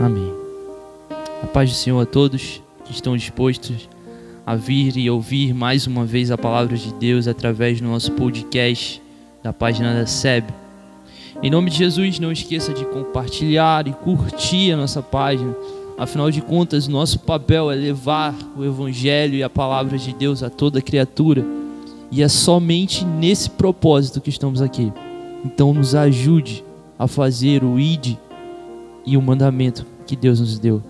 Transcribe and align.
Amém. 0.00 0.32
A 1.42 1.46
paz 1.46 1.68
do 1.68 1.76
Senhor 1.76 2.00
a 2.00 2.06
todos 2.06 2.62
que 2.86 2.90
estão 2.90 3.14
dispostos 3.14 3.86
a 4.46 4.56
vir 4.56 4.96
e 4.96 5.10
ouvir 5.10 5.52
mais 5.52 5.86
uma 5.86 6.06
vez 6.06 6.30
a 6.30 6.38
palavra 6.38 6.74
de 6.74 6.90
Deus 6.94 7.28
através 7.28 7.82
do 7.82 7.86
nosso 7.86 8.12
podcast 8.12 9.02
da 9.42 9.52
página 9.52 9.92
da 9.92 10.06
SEB. 10.06 10.46
Em 11.42 11.50
nome 11.50 11.70
de 11.70 11.76
Jesus, 11.76 12.18
não 12.18 12.32
esqueça 12.32 12.72
de 12.72 12.86
compartilhar 12.86 13.86
e 13.86 13.92
curtir 13.92 14.72
a 14.72 14.76
nossa 14.78 15.02
página. 15.02 15.54
Afinal 15.98 16.30
de 16.30 16.40
contas, 16.40 16.88
nosso 16.88 17.18
papel 17.18 17.70
é 17.70 17.74
levar 17.74 18.34
o 18.56 18.64
Evangelho 18.64 19.34
e 19.34 19.42
a 19.42 19.50
palavra 19.50 19.98
de 19.98 20.14
Deus 20.14 20.42
a 20.42 20.48
toda 20.48 20.80
criatura. 20.80 21.44
E 22.10 22.22
é 22.22 22.28
somente 22.28 23.04
nesse 23.04 23.50
propósito 23.50 24.18
que 24.18 24.30
estamos 24.30 24.62
aqui. 24.62 24.90
Então, 25.44 25.74
nos 25.74 25.94
ajude 25.94 26.64
a 26.98 27.06
fazer 27.06 27.62
o 27.62 27.78
ID 27.78 28.16
e 29.04 29.16
o 29.16 29.22
mandamento 29.22 29.86
que 30.06 30.16
Deus 30.16 30.40
nos 30.40 30.58
deu. 30.58 30.82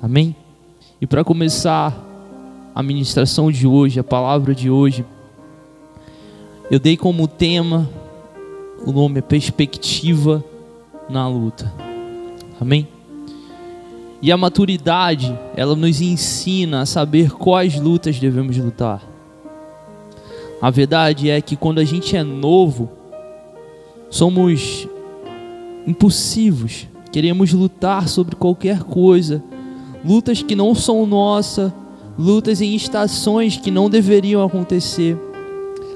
Amém? 0.00 0.34
E 1.00 1.06
para 1.06 1.24
começar 1.24 1.96
a 2.74 2.82
ministração 2.82 3.50
de 3.50 3.66
hoje, 3.66 4.00
a 4.00 4.04
palavra 4.04 4.54
de 4.54 4.70
hoje, 4.70 5.04
eu 6.70 6.78
dei 6.78 6.96
como 6.96 7.28
tema 7.28 7.88
o 8.86 8.92
nome 8.92 9.18
é 9.18 9.22
Perspectiva 9.22 10.44
na 11.08 11.26
Luta. 11.26 11.72
Amém? 12.60 12.86
E 14.20 14.30
a 14.30 14.36
maturidade, 14.36 15.36
ela 15.56 15.74
nos 15.74 16.00
ensina 16.00 16.82
a 16.82 16.86
saber 16.86 17.30
quais 17.30 17.80
lutas 17.80 18.18
devemos 18.18 18.56
lutar. 18.58 19.02
A 20.60 20.70
verdade 20.70 21.30
é 21.30 21.40
que 21.40 21.56
quando 21.56 21.78
a 21.78 21.84
gente 21.84 22.14
é 22.16 22.22
novo, 22.22 22.90
somos 24.10 24.86
impulsivos, 25.86 26.86
queremos 27.14 27.52
lutar 27.52 28.08
sobre 28.08 28.34
qualquer 28.34 28.82
coisa, 28.82 29.40
lutas 30.04 30.42
que 30.42 30.56
não 30.56 30.74
são 30.74 31.06
nossa, 31.06 31.72
lutas 32.18 32.60
em 32.60 32.74
estações 32.74 33.56
que 33.56 33.70
não 33.70 33.88
deveriam 33.88 34.44
acontecer. 34.44 35.16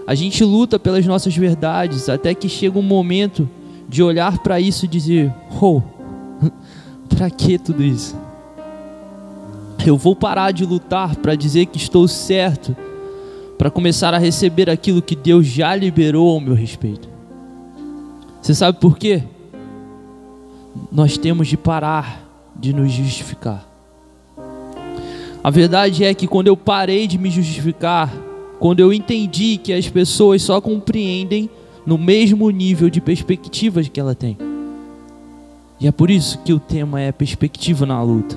A 0.06 0.14
gente 0.14 0.44
luta 0.44 0.78
pelas 0.78 1.05
nossas 1.05 1.36
verdades 1.36 2.08
até 2.08 2.33
que 2.34 2.48
chega 2.48 2.78
um 2.78 2.83
momento 2.83 3.50
de 3.89 4.00
olhar 4.00 4.39
para 4.44 4.61
isso 4.61 4.84
e 4.84 4.89
dizer: 4.89 5.34
"Oh, 5.61 5.83
para 7.11 7.28
que 7.28 7.58
tudo 7.58 7.83
isso? 7.83 8.14
Eu 9.84 9.96
vou 9.96 10.14
parar 10.14 10.52
de 10.52 10.64
lutar 10.64 11.16
para 11.16 11.34
dizer 11.34 11.66
que 11.66 11.78
estou 11.78 12.06
certo, 12.06 12.77
para 13.58 13.72
começar 13.72 14.14
a 14.14 14.19
receber 14.19 14.70
aquilo 14.70 15.02
que 15.02 15.16
Deus 15.16 15.48
já 15.48 15.74
liberou 15.74 16.28
ao 16.30 16.41
meu 16.41 16.55
respeito." 16.55 17.08
Você 18.41 18.55
sabe 18.55 18.78
por 18.78 18.96
quê? 18.96 19.24
Nós 20.90 21.16
temos 21.16 21.48
de 21.48 21.56
parar 21.56 22.24
de 22.56 22.72
nos 22.72 22.90
justificar. 22.92 23.66
A 25.42 25.50
verdade 25.50 26.04
é 26.04 26.12
que 26.12 26.26
quando 26.26 26.48
eu 26.48 26.56
parei 26.56 27.06
de 27.06 27.16
me 27.16 27.30
justificar, 27.30 28.12
quando 28.58 28.80
eu 28.80 28.92
entendi 28.92 29.56
que 29.56 29.72
as 29.72 29.88
pessoas 29.88 30.42
só 30.42 30.60
compreendem 30.60 31.48
no 31.86 31.96
mesmo 31.96 32.50
nível 32.50 32.90
de 32.90 33.00
perspectivas 33.00 33.88
que 33.88 34.00
ela 34.00 34.14
tem. 34.14 34.36
E 35.80 35.86
é 35.86 35.92
por 35.92 36.10
isso 36.10 36.38
que 36.38 36.52
o 36.52 36.58
tema 36.58 37.00
é 37.00 37.12
perspectiva 37.12 37.86
na 37.86 38.02
luta. 38.02 38.36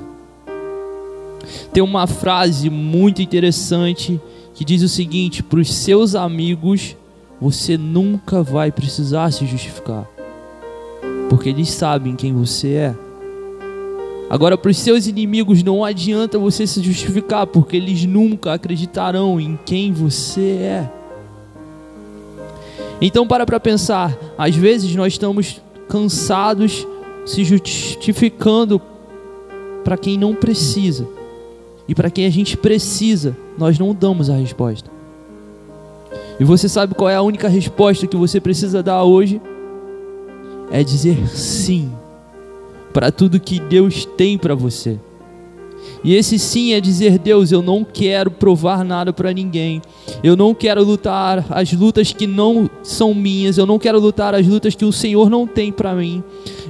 Tem 1.73 1.81
uma 1.81 2.05
frase 2.05 2.69
muito 2.69 3.21
interessante 3.21 4.21
que 4.53 4.63
diz 4.63 4.83
o 4.83 4.87
seguinte: 4.87 5.41
para 5.41 5.59
os 5.59 5.73
seus 5.73 6.13
amigos, 6.13 6.95
você 7.39 7.77
nunca 7.77 8.43
vai 8.43 8.71
precisar 8.71 9.31
se 9.31 9.45
justificar, 9.47 10.07
porque 11.31 11.47
eles 11.47 11.69
sabem 11.69 12.13
quem 12.13 12.33
você 12.33 12.73
é. 12.73 12.95
Agora, 14.29 14.57
para 14.57 14.69
os 14.69 14.75
seus 14.75 15.07
inimigos, 15.07 15.63
não 15.63 15.81
adianta 15.81 16.37
você 16.37 16.67
se 16.67 16.83
justificar, 16.83 17.47
porque 17.47 17.77
eles 17.77 18.03
nunca 18.03 18.51
acreditarão 18.51 19.39
em 19.39 19.57
quem 19.65 19.93
você 19.93 20.41
é. 20.61 20.91
Então, 22.99 23.25
para 23.25 23.45
para 23.45 23.61
pensar. 23.61 24.13
Às 24.37 24.57
vezes 24.57 24.93
nós 24.93 25.13
estamos 25.13 25.61
cansados 25.87 26.85
se 27.25 27.45
justificando 27.45 28.81
para 29.85 29.97
quem 29.97 30.17
não 30.17 30.35
precisa. 30.35 31.07
E 31.87 31.95
para 31.95 32.11
quem 32.11 32.25
a 32.25 32.29
gente 32.29 32.57
precisa, 32.57 33.37
nós 33.57 33.79
não 33.79 33.95
damos 33.95 34.29
a 34.29 34.35
resposta. 34.35 34.91
E 36.37 36.43
você 36.43 36.67
sabe 36.67 36.93
qual 36.93 37.09
é 37.09 37.15
a 37.15 37.21
única 37.21 37.47
resposta 37.47 38.05
que 38.05 38.17
você 38.17 38.41
precisa 38.41 38.83
dar 38.83 39.05
hoje? 39.05 39.39
É 40.71 40.83
dizer 40.83 41.27
sim 41.27 41.91
para 42.93 43.11
tudo 43.11 43.39
que 43.39 43.59
Deus 43.59 44.05
tem 44.05 44.37
para 44.37 44.55
você. 44.55 44.99
E 46.03 46.15
esse 46.15 46.39
sim 46.39 46.73
é 46.73 46.81
dizer: 46.81 47.17
Deus, 47.19 47.51
eu 47.51 47.61
não 47.61 47.83
quero 47.83 48.31
provar 48.31 48.83
nada 48.83 49.13
para 49.13 49.31
ninguém. 49.31 49.81
Eu 50.23 50.35
não 50.35 50.53
quero 50.53 50.83
lutar 50.83 51.45
as 51.49 51.71
lutas 51.73 52.11
que 52.11 52.25
não 52.25 52.69
são 52.83 53.13
minhas. 53.13 53.57
Eu 53.57 53.65
não 53.65 53.77
quero 53.77 53.99
lutar 53.99 54.33
as 54.33 54.47
lutas 54.47 54.75
que 54.75 54.85
o 54.85 54.91
Senhor 54.91 55.29
não 55.29 55.45
tem 55.45 55.71
para 55.71 55.93
mim. 55.93 56.23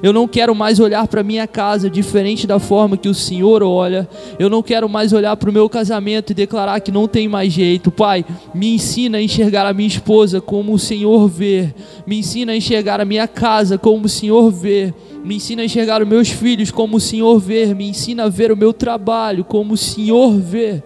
Eu 0.03 0.11
não 0.11 0.27
quero 0.27 0.55
mais 0.55 0.79
olhar 0.79 1.07
para 1.07 1.23
minha 1.23 1.45
casa 1.45 1.89
diferente 1.89 2.47
da 2.47 2.59
forma 2.59 2.97
que 2.97 3.07
o 3.07 3.13
Senhor 3.13 3.61
olha. 3.61 4.09
Eu 4.39 4.49
não 4.49 4.63
quero 4.63 4.89
mais 4.89 5.13
olhar 5.13 5.37
para 5.37 5.49
o 5.49 5.53
meu 5.53 5.69
casamento 5.69 6.31
e 6.31 6.35
declarar 6.35 6.79
que 6.79 6.91
não 6.91 7.07
tem 7.07 7.27
mais 7.27 7.53
jeito. 7.53 7.91
Pai, 7.91 8.25
me 8.53 8.73
ensina 8.73 9.19
a 9.19 9.21
enxergar 9.21 9.65
a 9.67 9.73
minha 9.73 9.87
esposa 9.87 10.41
como 10.41 10.73
o 10.73 10.79
Senhor 10.79 11.27
vê. 11.27 11.73
Me 12.05 12.19
ensina 12.19 12.51
a 12.51 12.55
enxergar 12.55 12.99
a 12.99 13.05
minha 13.05 13.27
casa 13.27 13.77
como 13.77 14.05
o 14.05 14.09
Senhor 14.09 14.49
vê. 14.51 14.91
Me 15.23 15.35
ensina 15.35 15.61
a 15.61 15.65
enxergar 15.65 16.01
os 16.01 16.07
meus 16.07 16.29
filhos 16.29 16.71
como 16.71 16.97
o 16.97 16.99
Senhor 16.99 17.39
vê. 17.39 17.71
Me 17.75 17.87
ensina 17.87 18.23
a 18.23 18.29
ver 18.29 18.51
o 18.51 18.57
meu 18.57 18.73
trabalho 18.73 19.20
como 19.47 19.73
o 19.73 19.77
Senhor 19.77 20.37
vê. 20.39 20.81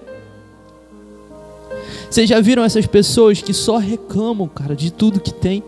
Vocês 2.09 2.29
já 2.29 2.39
viram 2.39 2.63
essas 2.63 2.85
pessoas 2.85 3.41
que 3.41 3.53
só 3.53 3.77
reclamam, 3.77 4.47
cara, 4.47 4.75
de 4.75 4.91
tudo 4.91 5.19
que 5.19 5.33
tem? 5.33 5.63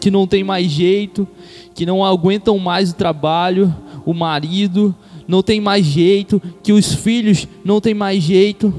Que 0.00 0.10
não 0.10 0.26
tem 0.26 0.42
mais 0.42 0.66
jeito, 0.70 1.28
que 1.74 1.84
não 1.84 2.04
aguentam 2.04 2.58
mais 2.58 2.90
o 2.90 2.94
trabalho, 2.94 3.74
o 4.04 4.14
marido, 4.14 4.94
não 5.28 5.42
tem 5.42 5.60
mais 5.60 5.84
jeito, 5.84 6.40
que 6.62 6.72
os 6.72 6.94
filhos 6.94 7.46
não 7.64 7.80
tem 7.80 7.94
mais 7.94 8.22
jeito. 8.22 8.72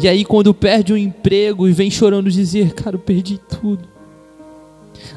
E 0.00 0.08
aí 0.08 0.24
quando 0.24 0.52
perde 0.52 0.92
o 0.92 0.96
emprego 0.96 1.68
e 1.68 1.72
vem 1.72 1.90
chorando 1.90 2.30
dizer, 2.30 2.74
cara, 2.74 2.96
eu 2.96 3.00
perdi 3.00 3.38
tudo. 3.38 3.88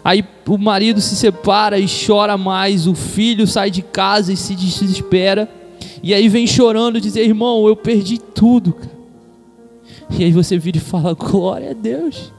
Aí 0.03 0.23
o 0.47 0.57
marido 0.57 1.01
se 1.01 1.15
separa 1.15 1.79
e 1.79 1.85
chora 1.87 2.37
mais, 2.37 2.87
o 2.87 2.95
filho 2.95 3.45
sai 3.45 3.69
de 3.69 3.81
casa 3.81 4.31
e 4.31 4.37
se 4.37 4.55
desespera. 4.55 5.49
E 6.01 6.13
aí 6.13 6.29
vem 6.29 6.47
chorando 6.47 7.01
dizer, 7.01 7.21
irmão, 7.23 7.67
eu 7.67 7.75
perdi 7.75 8.17
tudo. 8.17 8.75
E 10.09 10.23
aí 10.23 10.31
você 10.31 10.57
vira 10.57 10.77
e 10.77 10.81
fala, 10.81 11.13
glória 11.13 11.71
a 11.71 11.73
Deus. 11.73 12.31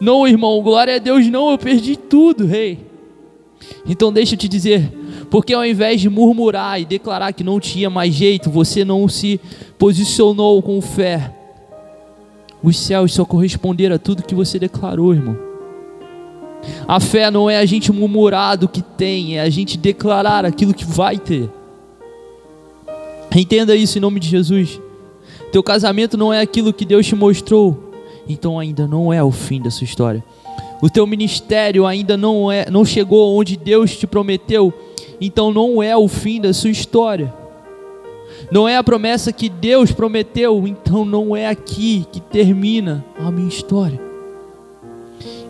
Não, 0.00 0.26
irmão, 0.26 0.62
glória 0.62 0.96
a 0.96 0.98
Deus, 0.98 1.26
não, 1.28 1.50
eu 1.50 1.58
perdi 1.58 1.96
tudo, 1.96 2.46
rei. 2.46 2.78
Então 3.86 4.12
deixa 4.12 4.34
eu 4.34 4.38
te 4.38 4.48
dizer, 4.48 4.92
porque 5.30 5.54
ao 5.54 5.64
invés 5.64 6.00
de 6.00 6.08
murmurar 6.08 6.80
e 6.80 6.84
declarar 6.84 7.32
que 7.32 7.44
não 7.44 7.58
tinha 7.58 7.88
mais 7.88 8.14
jeito, 8.14 8.50
você 8.50 8.84
não 8.84 9.08
se 9.08 9.40
posicionou 9.78 10.60
com 10.62 10.80
fé 10.80 11.32
os 12.64 12.78
céus 12.78 13.12
só 13.12 13.26
corresponderam 13.26 13.94
a 13.94 13.98
tudo 13.98 14.22
que 14.22 14.34
você 14.34 14.58
declarou, 14.58 15.12
irmão. 15.12 15.53
A 16.86 17.00
fé 17.00 17.30
não 17.30 17.48
é 17.48 17.58
a 17.58 17.64
gente 17.64 17.92
murmurar 17.92 18.56
do 18.56 18.68
que 18.68 18.82
tem, 18.82 19.38
é 19.38 19.40
a 19.40 19.50
gente 19.50 19.78
declarar 19.78 20.44
aquilo 20.44 20.74
que 20.74 20.84
vai 20.84 21.18
ter. 21.18 21.48
Entenda 23.34 23.74
isso 23.74 23.98
em 23.98 24.00
nome 24.00 24.20
de 24.20 24.28
Jesus. 24.28 24.80
Teu 25.50 25.62
casamento 25.62 26.16
não 26.16 26.32
é 26.32 26.40
aquilo 26.40 26.72
que 26.72 26.84
Deus 26.84 27.06
te 27.06 27.14
mostrou, 27.14 27.92
então 28.28 28.58
ainda 28.58 28.86
não 28.86 29.12
é 29.12 29.22
o 29.22 29.30
fim 29.30 29.60
da 29.60 29.70
sua 29.70 29.84
história. 29.84 30.22
O 30.80 30.90
teu 30.90 31.06
ministério 31.06 31.86
ainda 31.86 32.16
não 32.16 32.50
é, 32.50 32.70
não 32.70 32.84
chegou 32.84 33.36
onde 33.38 33.56
Deus 33.56 33.96
te 33.96 34.06
prometeu, 34.06 34.72
então 35.20 35.52
não 35.52 35.82
é 35.82 35.96
o 35.96 36.06
fim 36.06 36.40
da 36.40 36.52
sua 36.52 36.70
história. 36.70 37.32
Não 38.50 38.68
é 38.68 38.76
a 38.76 38.84
promessa 38.84 39.32
que 39.32 39.48
Deus 39.48 39.90
prometeu, 39.90 40.66
então 40.66 41.04
não 41.04 41.34
é 41.34 41.48
aqui 41.48 42.06
que 42.12 42.20
termina 42.20 43.04
a 43.18 43.30
minha 43.30 43.48
história. 43.48 44.00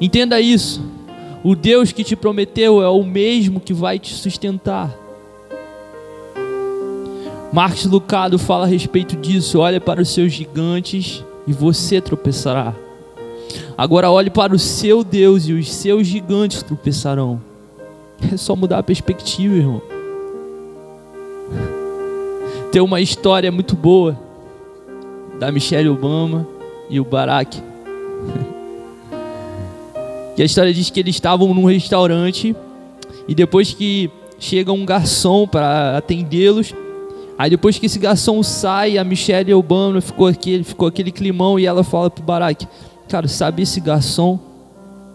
Entenda 0.00 0.40
isso. 0.40 0.82
O 1.44 1.54
Deus 1.54 1.92
que 1.92 2.02
te 2.02 2.16
prometeu 2.16 2.82
é 2.82 2.88
o 2.88 3.04
mesmo 3.04 3.60
que 3.60 3.74
vai 3.74 3.98
te 3.98 4.14
sustentar. 4.14 4.96
Marcos 7.52 7.84
Lucado 7.84 8.38
fala 8.38 8.64
a 8.64 8.66
respeito 8.66 9.14
disso. 9.14 9.58
Olha 9.58 9.78
para 9.78 10.00
os 10.00 10.08
seus 10.08 10.32
gigantes 10.32 11.22
e 11.46 11.52
você 11.52 12.00
tropeçará. 12.00 12.74
Agora 13.76 14.10
olhe 14.10 14.30
para 14.30 14.54
o 14.54 14.58
seu 14.58 15.04
Deus 15.04 15.46
e 15.46 15.52
os 15.52 15.70
seus 15.70 16.06
gigantes 16.06 16.62
tropeçarão. 16.62 17.40
É 18.32 18.38
só 18.38 18.56
mudar 18.56 18.78
a 18.78 18.82
perspectiva, 18.82 19.54
irmão 19.54 19.82
tem 22.72 22.80
uma 22.80 23.00
história 23.00 23.52
muito 23.52 23.76
boa 23.76 24.18
da 25.38 25.52
Michelle 25.52 25.90
Obama 25.90 26.46
e 26.88 26.98
o 26.98 27.04
Barack. 27.04 27.60
que 30.34 30.42
a 30.42 30.44
história 30.44 30.72
diz 30.72 30.90
que 30.90 31.00
eles 31.00 31.14
estavam 31.14 31.54
num 31.54 31.64
restaurante 31.64 32.54
E 33.28 33.34
depois 33.34 33.72
que 33.72 34.10
chega 34.38 34.72
um 34.72 34.84
garçom 34.84 35.46
para 35.46 35.96
atendê-los, 35.96 36.74
aí 37.38 37.48
depois 37.48 37.78
que 37.78 37.86
esse 37.86 37.98
garçom 37.98 38.42
sai, 38.42 38.98
a 38.98 39.04
Michelle 39.04 39.54
Obama 39.54 40.00
ficou 40.00 40.26
aquele, 40.26 40.64
ficou 40.64 40.88
aquele 40.88 41.10
climão 41.10 41.58
e 41.58 41.64
ela 41.64 41.82
fala 41.82 42.10
pro 42.10 42.22
Barack: 42.22 42.66
Cara, 43.08 43.26
sabe 43.26 43.62
esse 43.62 43.80
garçom? 43.80 44.38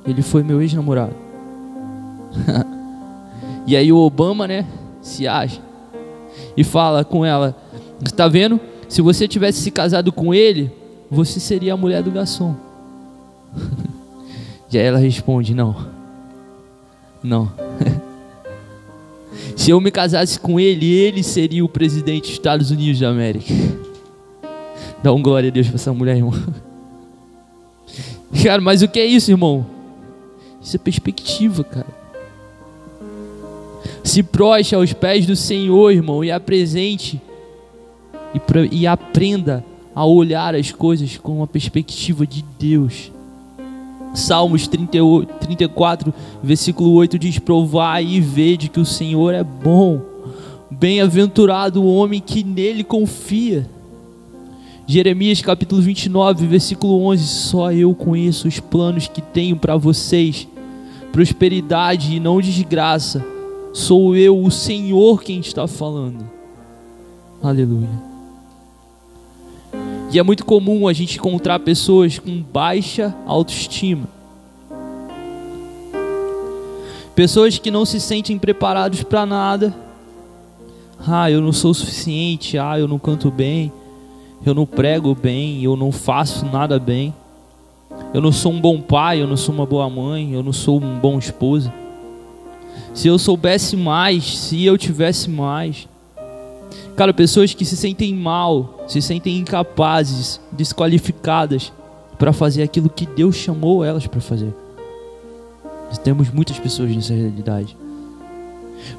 Ele 0.07 0.21
foi 0.21 0.42
meu 0.42 0.62
ex-namorado. 0.62 1.13
e 3.68 3.75
aí 3.75 3.92
o 3.92 3.98
Obama, 3.98 4.48
né, 4.48 4.66
se 5.01 5.27
acha 5.27 5.62
e 6.56 6.63
fala 6.63 7.04
com 7.04 7.25
ela: 7.25 7.56
Está 8.04 8.27
vendo? 8.27 8.60
Se 8.88 9.01
você 9.01 9.27
tivesse 9.27 9.62
se 9.62 9.69
casado 9.69 10.12
com 10.12 10.33
ele, 10.33 10.71
você 11.12 11.39
seria 11.39 11.74
a 11.74 11.77
mulher 11.77 12.01
do 12.01 12.10
garçom. 12.10 12.56
e 14.71 14.77
aí 14.77 14.86
ela 14.86 15.00
responde: 15.00 15.54
Não, 15.54 15.75
não. 17.24 17.51
Se 19.56 19.71
eu 19.71 19.81
me 19.81 19.92
casasse 19.92 20.39
com 20.39 20.60
ele, 20.60 20.92
ele 20.92 21.24
seria 21.24 21.63
o 21.63 21.69
presidente 21.69 22.24
dos 22.24 22.31
Estados 22.31 22.71
Unidos 22.71 23.00
da 23.00 23.10
América. 23.10 23.54
Dá 25.04 25.13
um 25.13 25.21
glória 25.21 25.50
a 25.50 25.51
Deus 25.51 25.68
para 25.68 25.75
essa 25.75 25.94
mulher, 25.94 26.18
irmão. 26.18 26.33
Cara, 28.44 28.62
mas 28.62 28.81
o 28.81 28.88
que 28.88 29.00
é 29.00 29.06
isso, 29.06 29.31
irmão? 29.31 29.66
Isso 30.62 30.75
é 30.75 30.80
perspectiva, 30.80 31.63
cara. 31.63 31.88
Se 34.04 34.21
proste 34.21 34.75
aos 34.75 34.94
pés 34.94 35.25
do 35.25 35.36
Senhor, 35.36 35.92
irmão, 35.92 36.24
e 36.24 36.31
apresente 36.31 37.21
e, 38.33 38.39
e 38.71 38.88
aprenda 38.88 39.63
a 39.95 40.06
olhar 40.06 40.56
as 40.56 40.71
coisas 40.71 41.18
com 41.18 41.38
uma 41.38 41.48
perspectiva 41.48 42.25
de 42.25 42.44
Deus. 42.57 43.12
Salmos 44.13 44.67
38, 44.67 45.33
34, 45.39 46.13
versículo 46.41 46.91
8 46.94 47.19
diz: 47.19 47.39
Provai 47.39 48.06
e 48.06 48.19
vede 48.19 48.69
que 48.69 48.79
o 48.79 48.85
Senhor 48.85 49.33
é 49.33 49.44
bom. 49.44 50.01
Bem-aventurado 50.71 51.81
o 51.81 51.95
homem 51.95 52.19
que 52.19 52.44
nele 52.44 52.83
confia. 52.83 53.69
Jeremias 54.88 55.41
capítulo 55.41 55.81
29, 55.81 56.47
versículo 56.47 57.03
11: 57.06 57.23
Só 57.23 57.71
eu 57.71 57.94
conheço 57.94 58.47
os 58.47 58.59
planos 58.59 59.07
que 59.07 59.21
tenho 59.21 59.56
para 59.56 59.77
vocês, 59.77 60.47
prosperidade 61.11 62.15
e 62.15 62.19
não 62.19 62.41
desgraça. 62.41 63.23
Sou 63.71 64.15
eu, 64.15 64.44
o 64.44 64.50
Senhor, 64.50 65.21
quem 65.21 65.39
está 65.39 65.67
falando. 65.67 66.27
Aleluia. 67.41 68.08
E 70.11 70.17
é 70.17 70.23
muito 70.23 70.44
comum 70.44 70.88
a 70.88 70.94
gente 70.94 71.17
encontrar 71.17 71.59
pessoas 71.59 72.17
com 72.17 72.41
baixa 72.41 73.15
autoestima. 73.27 74.07
Pessoas 77.13 77.59
que 77.59 77.69
não 77.69 77.85
se 77.85 78.00
sentem 78.00 78.39
preparados 78.39 79.03
para 79.03 79.25
nada. 79.25 79.75
Ah, 81.06 81.29
eu 81.29 81.41
não 81.41 81.51
sou 81.51 81.71
o 81.71 81.75
suficiente. 81.75 82.57
Ah, 82.57 82.79
eu 82.79 82.88
não 82.88 82.97
canto 82.97 83.29
bem. 83.29 83.71
Eu 84.44 84.56
não 84.56 84.65
prego 84.65 85.13
bem. 85.13 85.63
Eu 85.63 85.75
não 85.75 85.91
faço 85.91 86.45
nada 86.45 86.79
bem. 86.79 87.13
Eu 88.13 88.21
não 88.21 88.31
sou 88.31 88.51
um 88.51 88.59
bom 88.59 88.81
pai. 88.81 89.21
Eu 89.21 89.27
não 89.27 89.38
sou 89.38 89.53
uma 89.53 89.65
boa 89.65 89.88
mãe. 89.89 90.33
Eu 90.33 90.41
não 90.41 90.53
sou 90.53 90.81
um 90.81 90.97
bom 90.97 91.19
esposo. 91.19 91.71
Se 92.94 93.07
eu 93.07 93.19
soubesse 93.19 93.77
mais, 93.77 94.39
se 94.39 94.65
eu 94.65 94.77
tivesse 94.77 95.29
mais. 95.29 95.88
Cara, 96.95 97.13
pessoas 97.13 97.53
que 97.53 97.63
se 97.63 97.77
sentem 97.77 98.13
mal, 98.13 98.79
se 98.89 99.03
sentem 99.03 99.38
incapazes, 99.38 100.41
desqualificadas 100.51 101.71
para 102.18 102.33
fazer 102.33 102.63
aquilo 102.63 102.89
que 102.89 103.06
Deus 103.06 103.36
chamou 103.36 103.86
elas 103.86 104.07
para 104.07 104.19
fazer. 104.19 104.51
Temos 106.03 106.31
muitas 106.31 106.57
pessoas 106.57 106.89
nessa 106.94 107.13
realidade. 107.13 107.77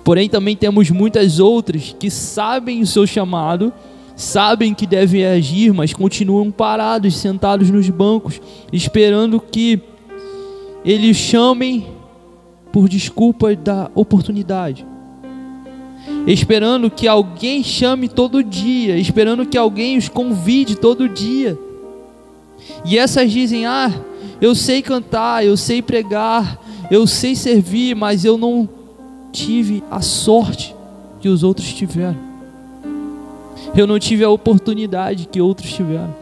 Porém, 0.05 0.29
também 0.29 0.57
temos 0.57 0.91
muitas 0.91 1.41
outras 1.41 1.95
que 1.99 2.09
sabem 2.09 2.81
o 2.83 2.87
seu 2.87 3.05
chamado, 3.05 3.73
sabem 4.15 4.73
que 4.75 4.87
devem 4.87 5.27
agir, 5.27 5.73
mas 5.75 5.93
continuam 5.93 6.53
parados, 6.53 7.17
sentados 7.17 7.69
nos 7.69 7.89
bancos, 7.91 8.41
esperando 8.73 9.41
que 9.41 9.81
eles 10.85 11.17
chamem 11.17 11.89
por 12.73 12.89
desculpa 12.89 13.57
da 13.57 13.91
oportunidade 13.93 14.87
esperando 16.33 16.91
que 16.91 17.09
alguém 17.09 17.63
chame 17.63 18.09
todo 18.09 18.43
dia, 18.43 18.97
esperando 18.97 19.47
que 19.47 19.59
alguém 19.59 19.97
os 19.97 20.09
convide 20.09 20.77
todo 20.77 21.09
dia. 21.09 21.59
E 22.85 22.99
essas 22.99 23.31
dizem: 23.31 23.67
Ah, 23.67 23.93
eu 24.41 24.55
sei 24.55 24.83
cantar, 24.83 25.45
eu 25.45 25.57
sei 25.57 25.83
pregar, 25.83 26.61
eu 26.91 27.07
sei 27.07 27.35
servir, 27.35 27.95
mas 27.95 28.25
eu 28.25 28.39
não 28.39 28.69
tive 29.33 29.83
a 29.91 30.01
sorte 30.01 30.75
que 31.21 31.29
os 31.29 31.43
outros 31.43 31.73
tiveram. 31.73 32.19
Eu 33.77 33.87
não 33.87 33.99
tive 33.99 34.25
a 34.25 34.31
oportunidade 34.31 35.29
que 35.31 35.41
outros 35.41 35.73
tiveram. 35.73 36.15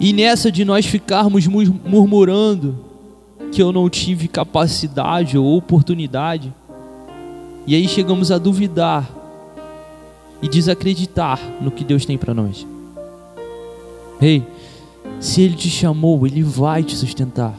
E 0.00 0.12
nessa 0.12 0.50
de 0.50 0.64
nós 0.64 0.84
ficarmos 0.84 1.46
murmurando 1.46 2.76
que 3.52 3.62
eu 3.62 3.72
não 3.72 3.88
tive 3.88 4.26
capacidade 4.26 5.38
ou 5.38 5.56
oportunidade, 5.56 6.52
e 7.66 7.74
aí 7.74 7.88
chegamos 7.88 8.30
a 8.30 8.38
duvidar 8.38 9.10
e 10.42 10.48
desacreditar 10.48 11.40
no 11.60 11.70
que 11.70 11.84
Deus 11.84 12.04
tem 12.04 12.18
para 12.18 12.34
nós. 12.34 12.66
Ei, 14.20 14.42
se 15.18 15.42
Ele 15.42 15.54
te 15.54 15.70
chamou, 15.70 16.26
Ele 16.26 16.42
vai 16.42 16.82
te 16.82 16.94
sustentar. 16.94 17.58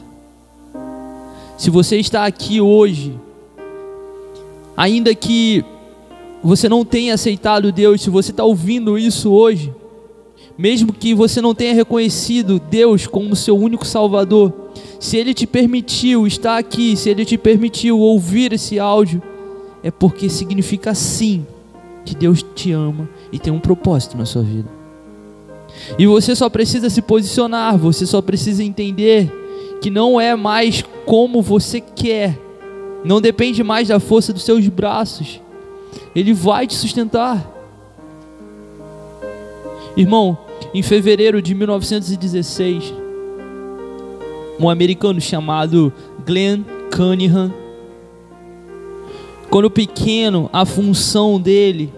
Se 1.58 1.70
você 1.70 1.96
está 1.96 2.26
aqui 2.26 2.60
hoje, 2.60 3.18
ainda 4.76 5.14
que 5.14 5.64
você 6.42 6.68
não 6.68 6.84
tenha 6.84 7.14
aceitado 7.14 7.72
Deus, 7.72 8.02
se 8.02 8.10
você 8.10 8.30
está 8.30 8.44
ouvindo 8.44 8.96
isso 8.98 9.32
hoje, 9.32 9.74
mesmo 10.56 10.92
que 10.92 11.14
você 11.14 11.40
não 11.40 11.54
tenha 11.54 11.74
reconhecido 11.74 12.60
Deus 12.60 13.06
como 13.06 13.34
seu 13.34 13.56
único 13.56 13.86
Salvador, 13.86 14.52
se 15.00 15.16
Ele 15.16 15.34
te 15.34 15.46
permitiu 15.46 16.26
estar 16.26 16.56
aqui, 16.56 16.96
se 16.96 17.10
Ele 17.10 17.24
te 17.24 17.36
permitiu 17.36 17.98
ouvir 17.98 18.52
esse 18.52 18.78
áudio, 18.78 19.20
é 19.86 19.90
porque 19.92 20.28
significa 20.28 20.92
sim 20.96 21.46
que 22.04 22.12
Deus 22.12 22.44
te 22.56 22.72
ama 22.72 23.08
e 23.30 23.38
tem 23.38 23.52
um 23.52 23.60
propósito 23.60 24.18
na 24.18 24.26
sua 24.26 24.42
vida. 24.42 24.68
E 25.96 26.08
você 26.08 26.34
só 26.34 26.50
precisa 26.50 26.90
se 26.90 27.00
posicionar, 27.00 27.78
você 27.78 28.04
só 28.04 28.20
precisa 28.20 28.64
entender 28.64 29.30
que 29.80 29.88
não 29.88 30.20
é 30.20 30.34
mais 30.34 30.82
como 31.04 31.40
você 31.40 31.80
quer, 31.80 32.36
não 33.04 33.20
depende 33.20 33.62
mais 33.62 33.86
da 33.86 34.00
força 34.00 34.32
dos 34.32 34.42
seus 34.42 34.66
braços, 34.66 35.40
Ele 36.16 36.34
vai 36.34 36.66
te 36.66 36.74
sustentar. 36.74 37.48
Irmão, 39.96 40.36
em 40.74 40.82
fevereiro 40.82 41.40
de 41.40 41.54
1916, 41.54 42.92
um 44.58 44.68
americano 44.68 45.20
chamado 45.20 45.92
Glenn 46.26 46.64
Cunningham 46.92 47.65
quando 49.56 49.70
pequeno, 49.70 50.50
a 50.52 50.66
função 50.66 51.40
dele 51.40 51.90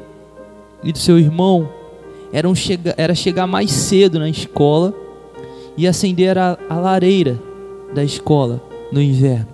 e 0.80 0.92
do 0.92 0.98
seu 0.98 1.18
irmão 1.18 1.68
era, 2.32 2.48
um 2.48 2.54
chega, 2.54 2.94
era 2.96 3.16
chegar 3.16 3.48
mais 3.48 3.72
cedo 3.72 4.20
na 4.20 4.28
escola 4.28 4.94
e 5.76 5.84
acender 5.84 6.38
a, 6.38 6.56
a 6.70 6.76
lareira 6.76 7.36
da 7.92 8.04
escola 8.04 8.62
no 8.92 9.02
inverno, 9.02 9.48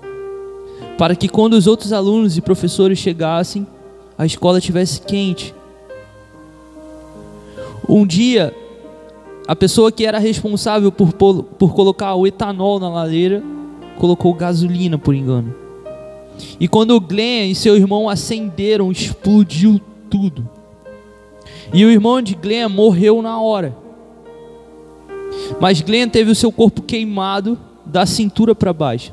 para 0.98 1.16
que 1.16 1.30
quando 1.30 1.54
os 1.54 1.66
outros 1.66 1.94
alunos 1.94 2.36
e 2.36 2.42
professores 2.42 2.98
chegassem, 2.98 3.66
a 4.18 4.26
escola 4.26 4.58
estivesse 4.58 5.00
quente. 5.00 5.54
Um 7.88 8.06
dia, 8.06 8.54
a 9.48 9.56
pessoa 9.56 9.90
que 9.90 10.04
era 10.04 10.18
responsável 10.18 10.92
por, 10.92 11.14
por 11.14 11.72
colocar 11.72 12.14
o 12.16 12.26
etanol 12.26 12.78
na 12.78 12.90
lareira 12.90 13.42
colocou 13.98 14.34
gasolina 14.34 14.98
por 14.98 15.14
engano. 15.14 15.63
E 16.58 16.68
quando 16.68 17.00
Glenn 17.00 17.50
e 17.50 17.54
seu 17.54 17.76
irmão 17.76 18.08
acenderam, 18.08 18.90
explodiu 18.90 19.80
tudo. 20.10 20.48
E 21.72 21.84
o 21.84 21.90
irmão 21.90 22.20
de 22.20 22.34
Glenn 22.34 22.68
morreu 22.68 23.22
na 23.22 23.40
hora. 23.40 23.76
Mas 25.60 25.80
Glenn 25.80 26.08
teve 26.08 26.30
o 26.30 26.34
seu 26.34 26.52
corpo 26.52 26.82
queimado 26.82 27.58
da 27.84 28.06
cintura 28.06 28.54
para 28.54 28.72
baixo. 28.72 29.12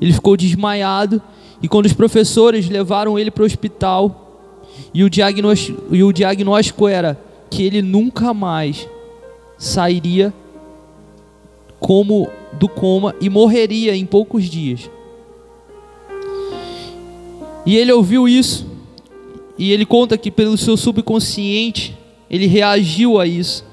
Ele 0.00 0.12
ficou 0.12 0.36
desmaiado 0.36 1.22
e 1.62 1.68
quando 1.68 1.86
os 1.86 1.92
professores 1.92 2.68
levaram 2.68 3.18
ele 3.18 3.30
para 3.30 3.42
o 3.42 3.46
hospital 3.46 4.24
e 4.92 5.04
o, 5.04 5.10
e 5.90 6.02
o 6.02 6.12
diagnóstico 6.12 6.88
era 6.88 7.18
que 7.48 7.62
ele 7.62 7.80
nunca 7.80 8.34
mais 8.34 8.88
sairia 9.56 10.34
como 11.78 12.28
do 12.52 12.68
coma 12.68 13.14
e 13.20 13.30
morreria 13.30 13.94
em 13.94 14.04
poucos 14.04 14.44
dias. 14.44 14.90
E 17.66 17.76
ele 17.76 17.92
ouviu 17.92 18.28
isso, 18.28 18.66
e 19.58 19.72
ele 19.72 19.86
conta 19.86 20.18
que 20.18 20.30
pelo 20.30 20.56
seu 20.56 20.76
subconsciente, 20.76 21.96
ele 22.28 22.46
reagiu 22.46 23.18
a 23.18 23.26
isso, 23.26 23.64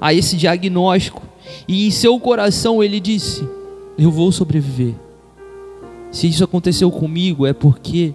a 0.00 0.12
esse 0.12 0.36
diagnóstico, 0.36 1.22
e 1.66 1.86
em 1.86 1.90
seu 1.90 2.18
coração 2.20 2.82
ele 2.82 3.00
disse: 3.00 3.46
Eu 3.98 4.10
vou 4.10 4.30
sobreviver. 4.30 4.94
Se 6.10 6.28
isso 6.28 6.44
aconteceu 6.44 6.90
comigo, 6.90 7.46
é 7.46 7.52
porque 7.52 8.12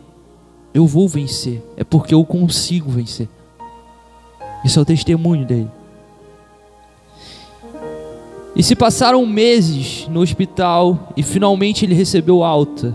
eu 0.74 0.86
vou 0.86 1.08
vencer, 1.08 1.62
é 1.76 1.84
porque 1.84 2.14
eu 2.14 2.24
consigo 2.24 2.92
vencer. 2.92 3.28
Esse 4.64 4.78
é 4.78 4.82
o 4.82 4.86
testemunho 4.86 5.46
dele. 5.46 5.70
E 8.56 8.64
se 8.64 8.76
passaram 8.76 9.26
meses 9.26 10.08
no 10.10 10.20
hospital 10.20 11.14
e 11.16 11.22
finalmente 11.22 11.86
ele 11.86 11.94
recebeu 11.94 12.44
alta. 12.44 12.94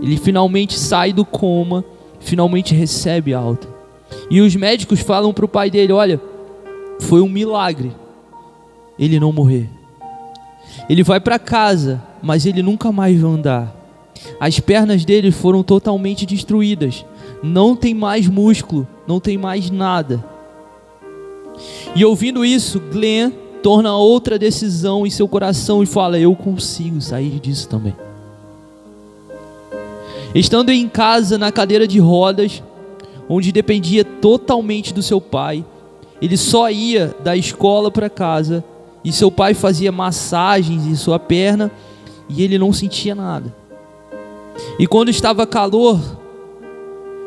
Ele 0.00 0.16
finalmente 0.16 0.78
sai 0.78 1.12
do 1.12 1.24
coma, 1.24 1.84
finalmente 2.20 2.74
recebe 2.74 3.34
alta. 3.34 3.68
E 4.30 4.40
os 4.40 4.54
médicos 4.54 5.00
falam 5.00 5.32
para 5.32 5.44
o 5.44 5.48
pai 5.48 5.70
dele: 5.70 5.92
Olha, 5.92 6.20
foi 7.00 7.20
um 7.20 7.28
milagre 7.28 7.92
ele 8.98 9.18
não 9.18 9.32
morrer. 9.32 9.68
Ele 10.88 11.02
vai 11.02 11.20
para 11.20 11.38
casa, 11.38 12.02
mas 12.22 12.46
ele 12.46 12.62
nunca 12.62 12.92
mais 12.92 13.20
vai 13.20 13.30
andar. 13.30 13.76
As 14.38 14.60
pernas 14.60 15.04
dele 15.04 15.30
foram 15.30 15.62
totalmente 15.62 16.24
destruídas. 16.24 17.04
Não 17.42 17.76
tem 17.76 17.94
mais 17.94 18.28
músculo, 18.28 18.86
não 19.06 19.20
tem 19.20 19.36
mais 19.36 19.70
nada. 19.70 20.24
E 21.94 22.04
ouvindo 22.04 22.44
isso, 22.44 22.80
Glenn 22.80 23.30
torna 23.62 23.96
outra 23.96 24.38
decisão 24.38 25.06
em 25.06 25.10
seu 25.10 25.28
coração 25.28 25.82
e 25.82 25.86
fala: 25.86 26.18
Eu 26.18 26.34
consigo 26.34 27.00
sair 27.00 27.38
disso 27.40 27.68
também. 27.68 27.94
Estando 30.34 30.70
em 30.70 30.88
casa 30.88 31.38
na 31.38 31.52
cadeira 31.52 31.86
de 31.86 32.00
rodas, 32.00 32.62
onde 33.28 33.52
dependia 33.52 34.04
totalmente 34.04 34.92
do 34.92 35.02
seu 35.02 35.20
pai, 35.20 35.64
ele 36.20 36.36
só 36.36 36.70
ia 36.70 37.14
da 37.22 37.36
escola 37.36 37.90
para 37.90 38.10
casa 38.10 38.64
e 39.04 39.12
seu 39.12 39.30
pai 39.30 39.54
fazia 39.54 39.92
massagens 39.92 40.86
em 40.86 40.94
sua 40.96 41.18
perna 41.18 41.70
e 42.28 42.42
ele 42.42 42.58
não 42.58 42.72
sentia 42.72 43.14
nada. 43.14 43.54
E 44.78 44.86
quando 44.86 45.10
estava 45.10 45.46
calor, 45.46 46.00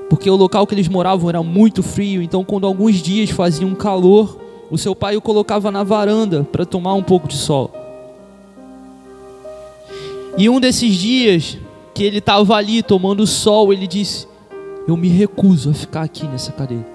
porque 0.10 0.30
o 0.30 0.36
local 0.36 0.66
que 0.66 0.74
eles 0.74 0.88
moravam 0.88 1.30
era 1.30 1.44
muito 1.44 1.84
frio, 1.84 2.22
então 2.22 2.44
quando 2.44 2.68
alguns 2.68 2.96
dias 2.96 3.30
faziam 3.30 3.74
calor, 3.76 4.38
o 4.70 4.78
seu 4.78 4.96
pai 4.96 5.16
o 5.16 5.22
colocava 5.22 5.72
na 5.72 5.84
varanda 5.84 6.44
para 6.44 6.66
tomar 6.66 6.94
um 6.94 7.04
pouco 7.04 7.28
de 7.28 7.38
sol. 7.38 7.72
E 10.38 10.50
um 10.50 10.60
desses 10.60 10.94
dias 10.96 11.58
que 11.98 12.04
ele 12.04 12.20
estava 12.20 12.54
ali 12.54 12.84
tomando 12.84 13.26
sol, 13.26 13.74
ele 13.74 13.88
disse: 13.88 14.28
Eu 14.88 14.96
me 14.96 15.08
recuso 15.08 15.72
a 15.72 15.74
ficar 15.74 16.04
aqui 16.04 16.28
nessa 16.28 16.52
cadeira. 16.52 16.86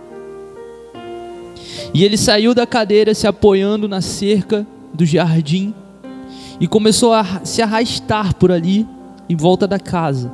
E 1.92 2.04
ele 2.04 2.16
saiu 2.16 2.54
da 2.54 2.64
cadeira 2.64 3.12
se 3.12 3.26
apoiando 3.26 3.88
na 3.88 4.00
cerca 4.00 4.64
do 4.94 5.04
jardim 5.04 5.74
e 6.60 6.68
começou 6.68 7.12
a 7.12 7.44
se 7.44 7.60
arrastar 7.60 8.36
por 8.36 8.52
ali 8.52 8.86
em 9.28 9.34
volta 9.34 9.66
da 9.66 9.80
casa. 9.80 10.32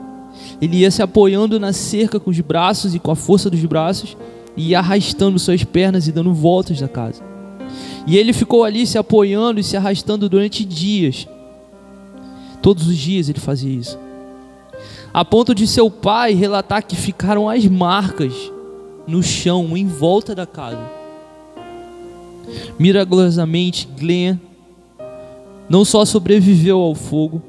Ele 0.60 0.76
ia 0.76 0.90
se 0.90 1.00
apoiando 1.00 1.58
na 1.58 1.72
cerca 1.72 2.20
com 2.20 2.30
os 2.30 2.38
braços 2.38 2.94
e 2.94 2.98
com 2.98 3.10
a 3.10 3.16
força 3.16 3.48
dos 3.48 3.64
braços 3.64 4.18
e 4.54 4.68
ia 4.68 4.80
arrastando 4.80 5.38
suas 5.38 5.64
pernas 5.64 6.06
e 6.06 6.12
dando 6.12 6.34
voltas 6.34 6.78
da 6.78 6.88
casa. 6.88 7.22
E 8.06 8.18
ele 8.18 8.34
ficou 8.34 8.64
ali 8.64 8.86
se 8.86 8.98
apoiando 8.98 9.60
e 9.60 9.64
se 9.64 9.78
arrastando 9.78 10.28
durante 10.28 10.62
dias. 10.62 11.26
Todos 12.60 12.86
os 12.86 12.98
dias 12.98 13.30
ele 13.30 13.40
fazia 13.40 13.72
isso. 13.72 14.07
A 15.12 15.24
ponto 15.24 15.54
de 15.54 15.66
seu 15.66 15.90
pai 15.90 16.34
relatar 16.34 16.84
que 16.84 16.96
ficaram 16.96 17.48
as 17.48 17.64
marcas 17.66 18.52
no 19.06 19.22
chão 19.22 19.76
em 19.76 19.86
volta 19.86 20.34
da 20.34 20.46
casa. 20.46 20.98
Miraculosamente, 22.78 23.88
Glenn 23.98 24.36
não 25.68 25.84
só 25.84 26.04
sobreviveu 26.04 26.78
ao 26.78 26.94
fogo, 26.94 27.42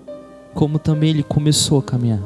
como 0.53 0.77
também 0.77 1.11
ele 1.11 1.23
começou 1.23 1.79
a 1.79 1.83
caminhar. 1.83 2.21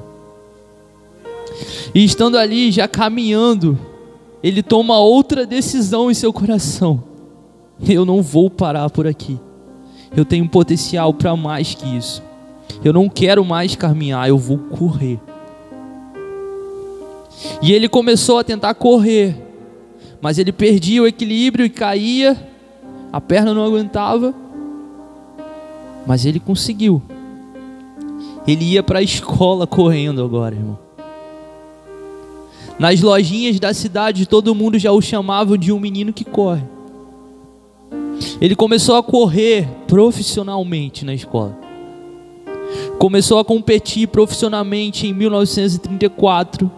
E 1.93 2.03
estando 2.03 2.37
ali, 2.37 2.71
já 2.71 2.87
caminhando, 2.87 3.77
ele 4.41 4.63
toma 4.63 4.99
outra 4.99 5.45
decisão 5.45 6.09
em 6.09 6.13
seu 6.13 6.33
coração. 6.33 7.03
Eu 7.87 8.05
não 8.05 8.21
vou 8.21 8.49
parar 8.49 8.89
por 8.89 9.05
aqui. 9.05 9.39
Eu 10.15 10.25
tenho 10.25 10.47
potencial 10.47 11.13
para 11.13 11.35
mais 11.35 11.75
que 11.75 11.85
isso. 11.97 12.23
Eu 12.83 12.93
não 12.93 13.09
quero 13.09 13.43
mais 13.43 13.75
caminhar, 13.75 14.29
eu 14.29 14.37
vou 14.37 14.57
correr. 14.57 15.19
E 17.61 17.73
ele 17.73 17.89
começou 17.89 18.39
a 18.39 18.43
tentar 18.43 18.73
correr, 18.73 19.35
mas 20.21 20.37
ele 20.37 20.51
perdia 20.51 21.01
o 21.01 21.07
equilíbrio 21.07 21.65
e 21.65 21.69
caía, 21.69 22.37
a 23.11 23.19
perna 23.19 23.53
não 23.53 23.65
aguentava, 23.65 24.33
mas 26.05 26.25
ele 26.25 26.39
conseguiu. 26.39 27.01
Ele 28.47 28.65
ia 28.65 28.83
para 28.83 28.99
a 28.99 29.03
escola 29.03 29.65
correndo 29.65 30.23
agora, 30.23 30.55
irmão. 30.55 30.79
Nas 32.77 33.01
lojinhas 33.01 33.59
da 33.59 33.73
cidade, 33.73 34.25
todo 34.25 34.55
mundo 34.55 34.79
já 34.79 34.91
o 34.91 35.01
chamava 35.01 35.57
de 35.57 35.71
um 35.71 35.79
menino 35.79 36.11
que 36.11 36.25
corre. 36.25 36.63
Ele 38.41 38.55
começou 38.55 38.95
a 38.95 39.03
correr 39.03 39.67
profissionalmente 39.87 41.05
na 41.05 41.13
escola. 41.13 41.62
Começou 43.03 43.37
a 43.37 43.43
competir 43.43 44.07
profissionalmente 44.07 45.05
em 45.05 45.13
1934. 45.13 46.71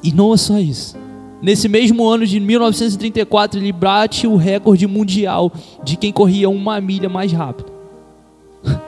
E 0.00 0.12
não 0.12 0.32
é 0.32 0.36
só 0.36 0.60
isso. 0.60 0.96
Nesse 1.42 1.68
mesmo 1.68 2.06
ano 2.06 2.24
de 2.24 2.38
1934, 2.38 3.58
ele 3.58 3.72
bate 3.72 4.28
o 4.28 4.36
recorde 4.36 4.86
mundial 4.86 5.52
de 5.82 5.96
quem 5.96 6.12
corria 6.12 6.48
uma 6.48 6.80
milha 6.80 7.08
mais 7.08 7.32
rápido. 7.32 7.72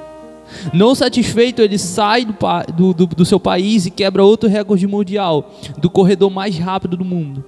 Não 0.73 0.95
satisfeito, 0.95 1.61
ele 1.63 1.79
sai 1.79 2.25
do, 2.25 2.95
do, 2.95 3.07
do, 3.07 3.25
seu 3.25 3.41
país 3.41 3.87
e 3.87 3.91
quebra 3.91 4.23
outro 4.23 4.49
recorde 4.49 4.87
mundial 4.87 5.53
do 5.79 5.91
corredor 5.91 6.31
mais 6.31 6.57
rápido 6.57 6.97
do 6.97 7.05
mundo. 7.05 7.45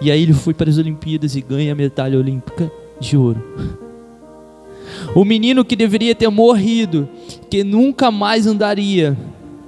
E 0.00 0.10
aí 0.10 0.22
ele 0.22 0.32
foi 0.32 0.54
para 0.54 0.70
as 0.70 0.78
Olimpíadas 0.78 1.36
e 1.36 1.42
ganha 1.42 1.72
a 1.72 1.76
medalha 1.76 2.18
olímpica 2.18 2.72
de 2.98 3.18
ouro. 3.18 3.44
O 5.14 5.24
menino 5.24 5.64
que 5.64 5.76
deveria 5.76 6.14
ter 6.14 6.28
morrido, 6.28 7.08
que 7.48 7.64
nunca 7.64 8.10
mais 8.10 8.46
andaria, 8.46 9.16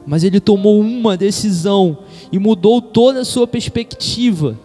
mas 0.07 0.25
ele 0.25 0.41
tomou 0.41 0.81
uma 0.81 1.17
decisão 1.17 1.99
e 2.31 2.39
mudou 2.39 2.81
toda 2.81 3.21
a 3.21 3.25
sua 3.25 3.47
perspectiva 3.47 4.59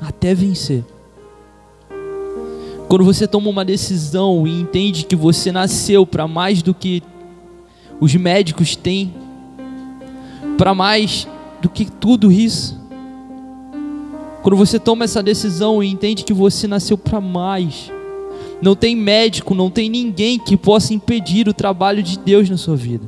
até 0.00 0.34
vencer. 0.34 0.84
Quando 2.88 3.04
você 3.04 3.26
toma 3.26 3.50
uma 3.50 3.64
decisão 3.64 4.46
e 4.46 4.60
entende 4.60 5.04
que 5.04 5.16
você 5.16 5.50
nasceu 5.50 6.06
para 6.06 6.28
mais 6.28 6.62
do 6.62 6.72
que 6.72 7.02
os 8.00 8.14
médicos 8.14 8.76
têm, 8.76 9.12
para 10.56 10.74
mais 10.74 11.26
do 11.60 11.68
que 11.68 11.84
tudo 11.90 12.30
isso. 12.30 12.78
Quando 14.42 14.56
você 14.56 14.78
toma 14.78 15.04
essa 15.04 15.22
decisão 15.22 15.82
e 15.82 15.88
entende 15.88 16.22
que 16.22 16.32
você 16.32 16.68
nasceu 16.68 16.96
para 16.96 17.20
mais, 17.20 17.90
não 18.60 18.74
tem 18.74 18.96
médico, 18.96 19.54
não 19.54 19.70
tem 19.70 19.88
ninguém 19.88 20.38
que 20.38 20.56
possa 20.56 20.94
impedir 20.94 21.48
o 21.48 21.54
trabalho 21.54 22.02
de 22.02 22.18
Deus 22.18 22.48
na 22.48 22.56
sua 22.56 22.76
vida. 22.76 23.04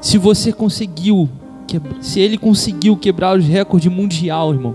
Se 0.00 0.16
você 0.16 0.52
conseguiu, 0.52 1.28
se 2.00 2.20
ele 2.20 2.38
conseguiu 2.38 2.96
quebrar 2.96 3.36
os 3.36 3.44
recordes 3.44 3.92
mundial, 3.92 4.52
irmão, 4.52 4.74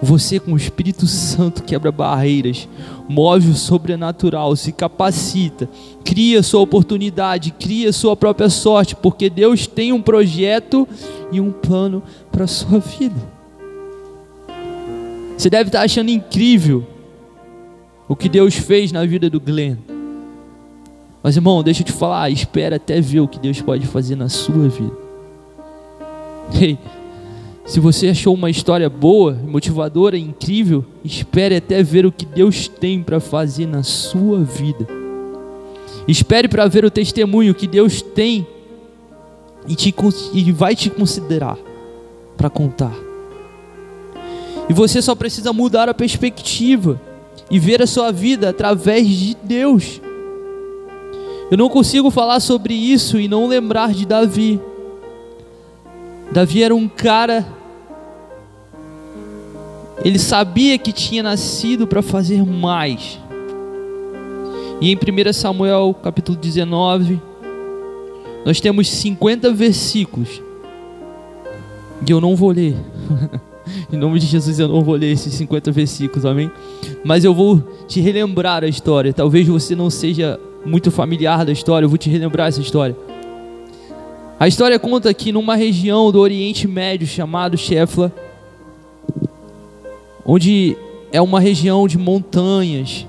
você 0.00 0.40
com 0.40 0.54
o 0.54 0.56
Espírito 0.56 1.06
Santo 1.06 1.62
quebra 1.62 1.92
barreiras, 1.92 2.68
move 3.08 3.50
o 3.50 3.54
sobrenatural, 3.54 4.56
se 4.56 4.72
capacita, 4.72 5.70
cria 6.02 6.42
sua 6.42 6.60
oportunidade, 6.60 7.52
cria 7.52 7.92
sua 7.92 8.16
própria 8.16 8.48
sorte, 8.48 8.96
porque 8.96 9.30
Deus 9.30 9.68
tem 9.68 9.92
um 9.92 10.02
projeto 10.02 10.88
e 11.30 11.40
um 11.40 11.52
plano 11.52 12.02
para 12.32 12.48
sua 12.48 12.80
vida. 12.80 13.30
Você 15.38 15.48
deve 15.48 15.68
estar 15.68 15.82
achando 15.82 16.10
incrível 16.10 16.84
o 18.12 18.16
que 18.16 18.28
Deus 18.28 18.54
fez 18.54 18.92
na 18.92 19.06
vida 19.06 19.30
do 19.30 19.40
Glenn. 19.40 19.78
Mas 21.22 21.34
irmão, 21.34 21.62
deixa 21.62 21.80
eu 21.80 21.86
te 21.86 21.92
falar, 21.92 22.28
espera 22.28 22.76
até 22.76 23.00
ver 23.00 23.20
o 23.20 23.28
que 23.28 23.38
Deus 23.38 23.62
pode 23.62 23.86
fazer 23.86 24.16
na 24.16 24.28
sua 24.28 24.68
vida. 24.68 24.92
Ei, 26.60 26.78
se 27.64 27.80
você 27.80 28.08
achou 28.08 28.34
uma 28.34 28.50
história 28.50 28.90
boa, 28.90 29.32
motivadora, 29.32 30.18
incrível, 30.18 30.84
espere 31.02 31.56
até 31.56 31.82
ver 31.82 32.04
o 32.04 32.12
que 32.12 32.26
Deus 32.26 32.68
tem 32.68 33.02
para 33.02 33.18
fazer 33.18 33.64
na 33.64 33.82
sua 33.82 34.40
vida. 34.40 34.86
Espere 36.06 36.48
para 36.48 36.68
ver 36.68 36.84
o 36.84 36.90
testemunho 36.90 37.54
que 37.54 37.66
Deus 37.66 38.02
tem 38.02 38.46
e, 39.66 39.74
te, 39.74 39.94
e 40.34 40.52
vai 40.52 40.76
te 40.76 40.90
considerar 40.90 41.56
para 42.36 42.50
contar. 42.50 42.94
E 44.68 44.74
você 44.74 45.00
só 45.00 45.14
precisa 45.14 45.50
mudar 45.50 45.88
a 45.88 45.94
perspectiva 45.94 47.00
e 47.52 47.58
ver 47.58 47.82
a 47.82 47.86
sua 47.86 48.10
vida 48.10 48.48
através 48.48 49.06
de 49.06 49.36
Deus. 49.44 50.00
Eu 51.50 51.58
não 51.58 51.68
consigo 51.68 52.10
falar 52.10 52.40
sobre 52.40 52.72
isso 52.72 53.20
e 53.20 53.28
não 53.28 53.46
lembrar 53.46 53.92
de 53.92 54.06
Davi. 54.06 54.58
Davi 56.32 56.62
era 56.62 56.74
um 56.74 56.88
cara. 56.88 57.46
Ele 60.02 60.18
sabia 60.18 60.78
que 60.78 60.92
tinha 60.92 61.22
nascido 61.22 61.86
para 61.86 62.00
fazer 62.00 62.42
mais. 62.42 63.20
E 64.80 64.90
em 64.90 64.96
1 64.96 65.32
Samuel 65.34 65.94
capítulo 66.02 66.38
19, 66.38 67.20
nós 68.46 68.62
temos 68.62 68.88
50 68.88 69.52
versículos. 69.52 70.40
E 72.08 72.10
eu 72.10 72.18
não 72.18 72.34
vou 72.34 72.50
ler. 72.50 72.74
em 73.92 73.96
nome 73.96 74.18
de 74.18 74.26
Jesus, 74.26 74.58
eu 74.58 74.68
não 74.68 74.82
vou 74.82 74.94
ler 74.94 75.12
esses 75.12 75.32
50 75.34 75.70
versículos, 75.70 76.24
amém? 76.24 76.50
Mas 77.04 77.24
eu 77.24 77.34
vou 77.34 77.62
te 77.86 78.00
relembrar 78.00 78.64
a 78.64 78.68
história. 78.68 79.12
Talvez 79.12 79.46
você 79.46 79.74
não 79.74 79.90
seja 79.90 80.38
muito 80.64 80.90
familiar 80.90 81.44
da 81.44 81.52
história, 81.52 81.84
eu 81.84 81.88
vou 81.88 81.98
te 81.98 82.08
relembrar 82.08 82.48
essa 82.48 82.60
história. 82.60 82.96
A 84.38 84.48
história 84.48 84.78
conta 84.78 85.12
que 85.14 85.32
numa 85.32 85.54
região 85.54 86.10
do 86.10 86.18
Oriente 86.18 86.66
Médio 86.66 87.06
chamado 87.06 87.56
Shefla, 87.56 88.12
onde 90.24 90.76
é 91.12 91.20
uma 91.20 91.38
região 91.38 91.86
de 91.86 91.98
montanhas, 91.98 93.06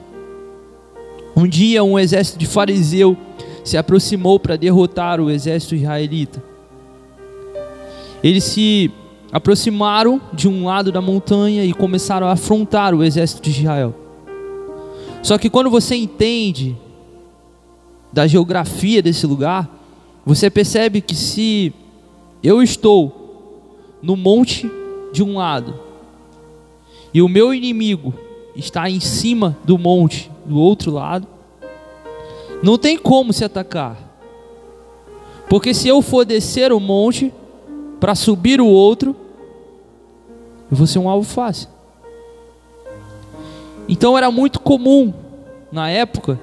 um 1.36 1.48
dia 1.48 1.84
um 1.84 1.98
exército 1.98 2.38
de 2.38 2.46
fariseu 2.46 3.18
se 3.64 3.78
aproximou 3.78 4.40
para 4.40 4.56
derrotar 4.56 5.20
o 5.20 5.32
exército 5.32 5.74
israelita. 5.74 6.44
Eles 8.24 8.44
se 8.44 8.92
aproximaram 9.34 10.22
de 10.32 10.48
um 10.48 10.66
lado 10.66 10.92
da 10.92 11.02
montanha 11.02 11.66
e 11.66 11.74
começaram 11.74 12.28
a 12.28 12.34
afrontar 12.34 12.94
o 12.94 13.04
exército 13.04 13.42
de 13.42 13.50
Israel. 13.50 13.96
Só 15.24 15.40
que 15.40 15.50
quando 15.50 15.72
você 15.72 15.96
entende 15.96 16.78
da 18.12 18.28
geografia 18.28 19.02
desse 19.02 19.26
lugar, 19.26 19.68
você 20.24 20.52
percebe 20.52 21.02
que 21.02 21.16
se 21.16 21.74
eu 22.44 22.62
estou 22.62 23.58
no 24.04 24.16
monte 24.16 24.70
de 25.12 25.24
um 25.24 25.38
lado 25.38 25.80
e 27.12 27.20
o 27.20 27.28
meu 27.28 27.56
inimigo 27.56 28.14
está 28.56 28.88
em 28.88 29.00
cima 29.00 29.58
do 29.64 29.80
monte 29.80 30.30
do 30.46 30.60
outro 30.60 30.92
lado, 30.92 31.28
não 32.62 32.78
tem 32.78 33.00
como 33.00 33.34
se 33.34 33.44
atacar. 33.44 33.98
Porque 35.50 35.74
se 35.74 35.88
eu 35.88 36.04
for 36.04 36.24
descer 36.24 36.72
o 36.72 36.80
monte 36.80 37.34
para 38.00 38.14
subir 38.14 38.62
o 38.62 38.68
outro, 38.68 39.23
eu 40.74 40.76
vou 40.76 40.88
ser 40.88 40.98
um 40.98 41.08
alvo 41.08 41.30
fácil. 41.30 41.70
Então 43.88 44.18
era 44.18 44.32
muito 44.32 44.60
comum 44.60 45.14
na 45.72 45.88
época, 45.88 46.40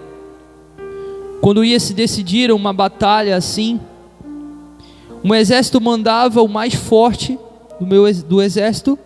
quando 1.41 1.65
ia 1.65 1.81
se 1.81 1.93
decidir 1.93 2.53
uma 2.53 2.73
batalha 2.73 3.35
assim, 3.35 3.81
um 5.25 5.35
exército 5.35 5.81
mandava 5.81 6.41
o 6.43 6.47
mais 6.47 6.75
forte 6.75 7.37
do, 7.81 7.85
meu, 7.85 8.05
do 8.23 8.41
exército 8.41 8.97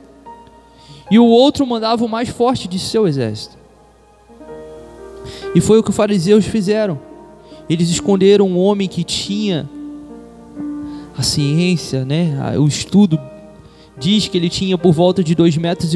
e 1.10 1.18
o 1.18 1.24
outro 1.24 1.66
mandava 1.66 2.04
o 2.04 2.08
mais 2.08 2.28
forte 2.28 2.68
de 2.68 2.78
seu 2.78 3.08
exército. 3.08 3.56
E 5.54 5.60
foi 5.62 5.78
o 5.78 5.82
que 5.82 5.88
os 5.88 5.96
fariseus 5.96 6.44
fizeram. 6.44 7.00
Eles 7.66 7.88
esconderam 7.88 8.46
um 8.46 8.58
homem 8.58 8.88
que 8.88 9.02
tinha 9.02 9.66
a 11.16 11.22
ciência, 11.22 12.04
né? 12.04 12.58
o 12.58 12.66
estudo 12.66 13.18
diz 13.98 14.28
que 14.28 14.36
ele 14.36 14.48
tinha 14.48 14.76
por 14.76 14.92
volta 14.92 15.22
de 15.22 15.34
2,80 15.34 15.60
metros. 15.60 15.94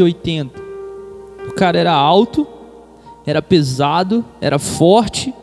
O 1.49 1.53
cara 1.53 1.79
era 1.79 1.93
alto, 1.93 2.47
era 3.27 3.43
pesado, 3.43 4.25
era 4.41 4.59
forte, 4.59 5.35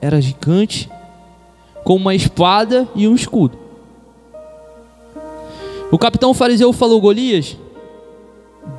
era 0.00 0.20
gigante, 0.20 0.88
com 1.82 1.96
uma 1.96 2.14
espada 2.14 2.88
e 2.94 3.08
um 3.08 3.14
escudo. 3.14 3.58
O 5.90 5.98
capitão 5.98 6.34
fariseu 6.34 6.72
falou: 6.72 7.00
Golias, 7.00 7.56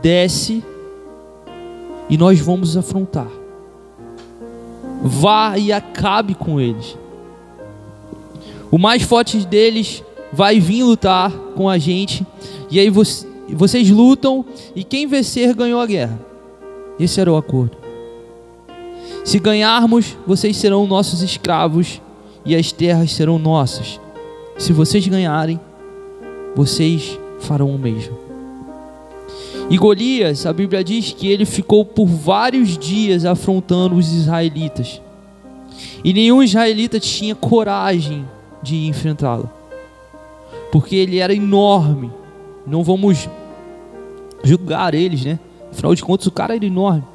desce 0.01 0.63
e 2.09 2.17
nós 2.17 2.39
vamos 2.39 2.75
afrontar. 2.75 3.29
Vá 5.01 5.57
e 5.57 5.71
acabe 5.71 6.35
com 6.35 6.59
eles. 6.59 6.97
O 8.71 8.77
mais 8.77 9.03
forte 9.03 9.37
deles 9.45 10.03
vai 10.35 10.59
vir 10.59 10.83
lutar 10.83 11.31
com 11.55 11.69
a 11.69 11.77
gente. 11.77 12.25
E 12.69 12.79
aí 12.79 12.89
vocês 12.89 13.89
lutam 13.89 14.45
e 14.75 14.83
quem 14.83 15.07
vencer 15.07 15.55
ganhou 15.55 15.79
a 15.79 15.85
guerra. 15.85 16.19
Esse 16.99 17.21
era 17.21 17.31
o 17.31 17.37
acordo. 17.37 17.77
Se 19.23 19.39
ganharmos, 19.39 20.17
vocês 20.27 20.57
serão 20.57 20.85
nossos 20.85 21.21
escravos 21.21 22.01
e 22.45 22.55
as 22.55 22.71
terras 22.71 23.11
serão 23.11 23.39
nossas. 23.39 23.99
Se 24.57 24.71
vocês 24.73 25.07
ganharem, 25.07 25.59
vocês 26.55 27.17
farão 27.39 27.73
o 27.73 27.79
mesmo. 27.79 28.17
E 29.69 29.77
Golias, 29.77 30.45
a 30.45 30.53
Bíblia 30.53 30.83
diz 30.83 31.11
que 31.11 31.27
ele 31.27 31.45
ficou 31.45 31.83
por 31.83 32.05
vários 32.05 32.77
dias 32.77 33.25
afrontando 33.25 33.95
os 33.95 34.13
israelitas. 34.13 35.01
E 36.03 36.13
nenhum 36.13 36.43
israelita 36.43 36.99
tinha 36.99 37.33
coragem 37.33 38.25
de 38.61 38.85
enfrentá-lo. 38.85 39.49
Porque 40.75 40.97
ele 40.97 41.19
era 41.19 41.33
enorme. 41.33 42.11
Não 42.67 42.83
vamos 42.83 43.29
julgar 44.43 44.93
eles, 44.93 45.23
né? 45.23 45.39
Afinal 45.71 45.95
de 45.95 46.03
contas, 46.03 46.27
o 46.27 46.31
cara 46.31 46.53
era 46.53 46.65
enorme. 46.65 47.05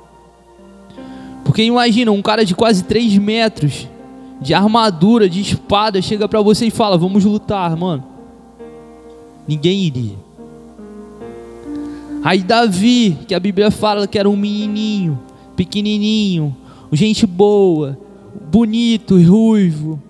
Porque 1.45 1.63
imagina, 1.63 2.11
um 2.11 2.23
cara 2.23 2.43
de 2.43 2.55
quase 2.55 2.85
3 2.85 3.19
metros, 3.19 3.87
de 4.41 4.55
armadura, 4.55 5.29
de 5.29 5.43
espada, 5.43 6.01
chega 6.01 6.27
para 6.27 6.41
você 6.41 6.69
e 6.69 6.71
fala: 6.71 6.97
Vamos 6.97 7.23
lutar, 7.23 7.77
mano. 7.77 8.03
Ninguém 9.47 9.81
iria. 9.81 10.17
Aí 12.25 12.43
Davi, 12.43 13.19
que 13.29 13.35
a 13.35 13.41
Bíblia 13.41 13.71
fala 13.71 14.07
que 14.07 14.19
era 14.19 14.31
um 14.31 14.37
menininho, 14.37 15.21
pequenininho, 15.55 16.57
gente 16.93 17.27
boa, 17.27 17.99
bonito 18.51 19.23
ruivo. 19.23 20.01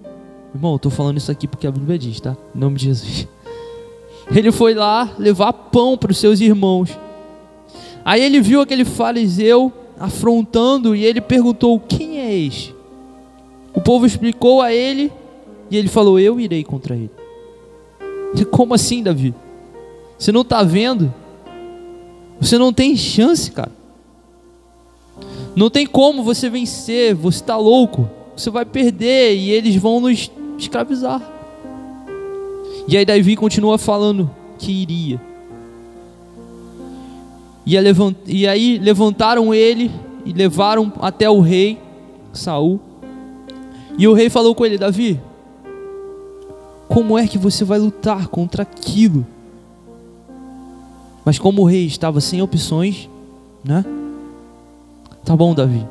Irmão, 0.54 0.74
eu 0.74 0.78
tô 0.78 0.88
falando 0.88 1.16
isso 1.16 1.32
aqui 1.32 1.48
porque 1.48 1.66
a 1.66 1.72
Bíblia 1.72 1.98
diz, 1.98 2.20
tá? 2.20 2.36
Em 2.54 2.58
nome 2.60 2.76
de 2.76 2.84
Jesus. 2.84 3.26
Ele 4.34 4.52
foi 4.52 4.74
lá 4.74 5.12
levar 5.18 5.52
pão 5.52 5.96
para 5.96 6.12
os 6.12 6.18
seus 6.18 6.40
irmãos. 6.40 6.96
Aí 8.04 8.22
ele 8.22 8.40
viu 8.40 8.60
aquele 8.60 8.84
fariseu 8.84 9.72
afrontando 9.98 10.94
e 10.94 11.04
ele 11.04 11.20
perguntou: 11.20 11.78
Quem 11.80 12.20
é 12.20 12.34
este? 12.34 12.74
O 13.74 13.80
povo 13.80 14.06
explicou 14.06 14.62
a 14.62 14.72
ele 14.72 15.12
e 15.70 15.76
ele 15.76 15.88
falou: 15.88 16.18
Eu 16.18 16.38
irei 16.38 16.64
contra 16.64 16.94
ele. 16.94 17.10
Como 18.50 18.74
assim, 18.74 19.02
Davi? 19.02 19.34
Você 20.18 20.30
não 20.30 20.42
está 20.42 20.62
vendo 20.62 21.12
você 22.40 22.56
não 22.56 22.72
tem 22.72 22.96
chance, 22.96 23.50
cara. 23.50 23.70
Não 25.54 25.68
tem 25.68 25.86
como 25.86 26.22
você 26.22 26.48
vencer, 26.48 27.14
você 27.14 27.36
está 27.36 27.56
louco. 27.56 28.08
Você 28.34 28.48
vai 28.48 28.64
perder 28.64 29.36
e 29.36 29.50
eles 29.50 29.76
vão 29.76 30.00
nos 30.00 30.30
escravizar. 30.56 31.20
E 32.90 32.96
aí 32.96 33.04
Davi 33.04 33.36
continua 33.36 33.78
falando 33.78 34.28
que 34.58 34.72
iria. 34.72 35.20
E, 37.64 37.76
e 38.26 38.48
aí 38.48 38.78
levantaram 38.78 39.54
ele 39.54 39.92
e 40.24 40.32
levaram 40.32 40.92
até 41.00 41.30
o 41.30 41.38
rei 41.38 41.78
Saul. 42.32 42.80
E 43.96 44.08
o 44.08 44.12
rei 44.12 44.28
falou 44.28 44.56
com 44.56 44.66
ele: 44.66 44.76
Davi, 44.76 45.20
como 46.88 47.16
é 47.16 47.28
que 47.28 47.38
você 47.38 47.64
vai 47.64 47.78
lutar 47.78 48.26
contra 48.26 48.64
aquilo? 48.64 49.24
Mas 51.24 51.38
como 51.38 51.62
o 51.62 51.66
rei 51.66 51.86
estava 51.86 52.20
sem 52.20 52.42
opções, 52.42 53.08
né? 53.62 53.84
Tá 55.24 55.36
bom, 55.36 55.54
Davi. 55.54 55.86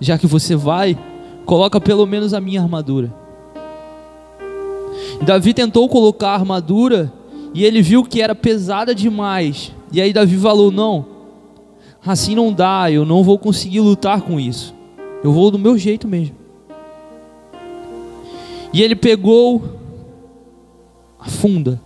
Já 0.00 0.16
que 0.16 0.26
você 0.26 0.56
vai, 0.56 0.98
coloca 1.44 1.78
pelo 1.78 2.06
menos 2.06 2.32
a 2.32 2.40
minha 2.40 2.62
armadura. 2.62 3.21
Davi 5.24 5.54
tentou 5.54 5.88
colocar 5.88 6.30
a 6.30 6.34
armadura 6.34 7.12
e 7.54 7.64
ele 7.64 7.82
viu 7.82 8.04
que 8.04 8.20
era 8.20 8.34
pesada 8.34 8.94
demais. 8.94 9.72
E 9.92 10.00
aí 10.00 10.12
Davi 10.12 10.36
falou: 10.36 10.70
"Não. 10.70 11.06
Assim 12.04 12.34
não 12.34 12.52
dá, 12.52 12.90
eu 12.90 13.04
não 13.04 13.22
vou 13.22 13.38
conseguir 13.38 13.80
lutar 13.80 14.22
com 14.22 14.40
isso. 14.40 14.74
Eu 15.22 15.32
vou 15.32 15.50
do 15.50 15.58
meu 15.58 15.78
jeito 15.78 16.08
mesmo." 16.08 16.36
E 18.72 18.82
ele 18.82 18.96
pegou 18.96 19.62
a 21.18 21.28
funda 21.28 21.80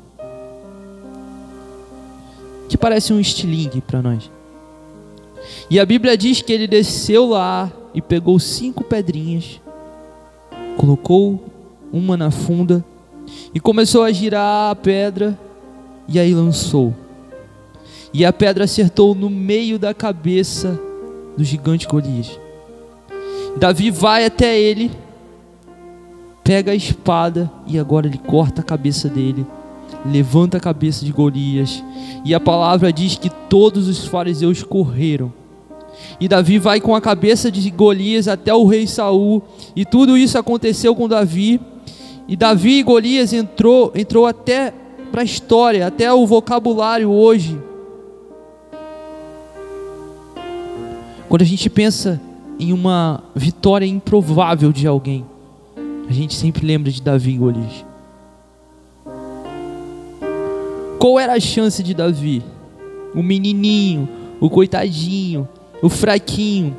que 2.68 2.76
parece 2.76 3.12
um 3.12 3.20
estilingue 3.20 3.80
para 3.80 4.02
nós. 4.02 4.30
E 5.70 5.78
a 5.78 5.86
Bíblia 5.86 6.16
diz 6.16 6.42
que 6.42 6.52
ele 6.52 6.66
desceu 6.66 7.26
lá 7.26 7.70
e 7.94 8.00
pegou 8.00 8.38
cinco 8.38 8.84
pedrinhas, 8.84 9.60
colocou 10.76 11.42
uma 11.92 12.16
na 12.16 12.30
funda 12.30 12.84
e 13.54 13.60
começou 13.60 14.02
a 14.02 14.12
girar 14.12 14.70
a 14.70 14.76
pedra 14.76 15.38
e 16.08 16.18
aí 16.18 16.34
lançou. 16.34 16.94
E 18.12 18.24
a 18.24 18.32
pedra 18.32 18.64
acertou 18.64 19.14
no 19.14 19.28
meio 19.28 19.78
da 19.78 19.92
cabeça 19.92 20.78
do 21.36 21.44
gigante 21.44 21.86
Golias. 21.86 22.38
Davi 23.58 23.90
vai 23.90 24.24
até 24.24 24.58
ele, 24.58 24.90
pega 26.44 26.72
a 26.72 26.74
espada 26.74 27.50
e 27.66 27.78
agora 27.78 28.06
ele 28.06 28.18
corta 28.18 28.60
a 28.60 28.64
cabeça 28.64 29.08
dele 29.08 29.46
levanta 30.10 30.56
a 30.56 30.60
cabeça 30.60 31.04
de 31.04 31.12
Golias. 31.12 31.82
E 32.24 32.34
a 32.34 32.40
palavra 32.40 32.92
diz 32.92 33.16
que 33.16 33.30
todos 33.30 33.88
os 33.88 34.06
fariseus 34.06 34.62
correram. 34.62 35.32
E 36.20 36.28
Davi 36.28 36.58
vai 36.58 36.80
com 36.80 36.94
a 36.94 37.00
cabeça 37.00 37.50
de 37.50 37.70
Golias 37.70 38.28
até 38.28 38.54
o 38.54 38.66
rei 38.66 38.86
Saul, 38.86 39.42
e 39.74 39.84
tudo 39.84 40.16
isso 40.16 40.38
aconteceu 40.38 40.94
com 40.94 41.08
Davi. 41.08 41.60
E 42.28 42.34
Davi 42.34 42.78
e 42.78 42.82
Golias 42.82 43.32
entrou, 43.32 43.92
entrou 43.94 44.26
até 44.26 44.72
para 45.12 45.22
a 45.22 45.24
história, 45.24 45.86
até 45.86 46.12
o 46.12 46.26
vocabulário 46.26 47.10
hoje. 47.10 47.58
Quando 51.28 51.42
a 51.42 51.46
gente 51.46 51.70
pensa 51.70 52.20
em 52.58 52.72
uma 52.72 53.22
vitória 53.34 53.86
improvável 53.86 54.72
de 54.72 54.86
alguém, 54.86 55.24
a 56.08 56.12
gente 56.12 56.34
sempre 56.34 56.66
lembra 56.66 56.90
de 56.90 57.02
Davi 57.02 57.32
e 57.32 57.38
Golias. 57.38 57.84
Qual 60.98 61.20
era 61.20 61.34
a 61.34 61.40
chance 61.40 61.82
de 61.82 61.94
Davi? 61.94 62.42
O 63.14 63.22
menininho, 63.22 64.08
o 64.40 64.50
coitadinho, 64.50 65.48
o 65.82 65.88
fraquinho, 65.88 66.76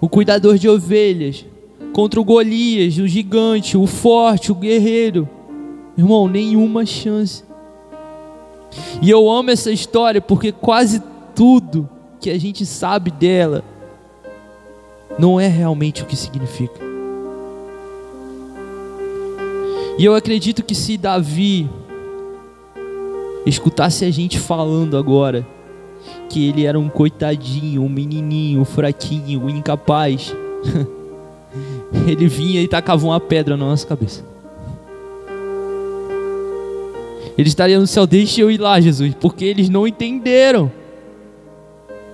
o 0.00 0.08
cuidador 0.08 0.58
de 0.58 0.68
ovelhas, 0.68 1.44
contra 1.92 2.20
o 2.20 2.24
Golias, 2.24 2.98
o 2.98 3.06
gigante, 3.06 3.76
o 3.76 3.86
forte, 3.86 4.52
o 4.52 4.54
guerreiro. 4.54 5.28
Irmão, 5.96 6.28
nenhuma 6.28 6.86
chance. 6.86 7.42
E 9.02 9.10
eu 9.10 9.30
amo 9.30 9.50
essa 9.50 9.70
história 9.70 10.20
porque 10.20 10.52
quase 10.52 11.02
tudo 11.34 11.88
que 12.20 12.30
a 12.30 12.38
gente 12.38 12.66
sabe 12.66 13.10
dela 13.10 13.64
não 15.18 15.40
é 15.40 15.46
realmente 15.46 16.02
o 16.02 16.06
que 16.06 16.16
significa. 16.16 16.80
E 19.98 20.04
eu 20.04 20.14
acredito 20.14 20.64
que 20.64 20.74
se 20.74 20.96
Davi 20.96 21.68
escutasse 23.44 24.04
a 24.04 24.10
gente 24.10 24.38
falando 24.38 24.96
agora 24.96 25.44
que 26.28 26.48
ele 26.48 26.64
era 26.64 26.78
um 26.78 26.88
coitadinho, 26.88 27.82
um 27.82 27.88
menininho, 27.88 28.60
um 28.60 28.64
fraquinho, 28.64 29.42
um 29.42 29.48
incapaz, 29.50 30.34
ele 32.06 32.28
vinha 32.28 32.60
e 32.60 32.68
tacava 32.68 33.04
uma 33.06 33.20
pedra 33.20 33.56
na 33.56 33.64
nossa 33.66 33.86
cabeça. 33.86 34.24
Ele 37.36 37.48
estaria 37.48 37.78
no 37.78 37.86
céu, 37.86 38.06
deixa 38.06 38.40
eu 38.40 38.50
ir 38.50 38.58
lá, 38.58 38.80
Jesus, 38.80 39.14
porque 39.20 39.44
eles 39.44 39.68
não 39.68 39.86
entenderam 39.86 40.72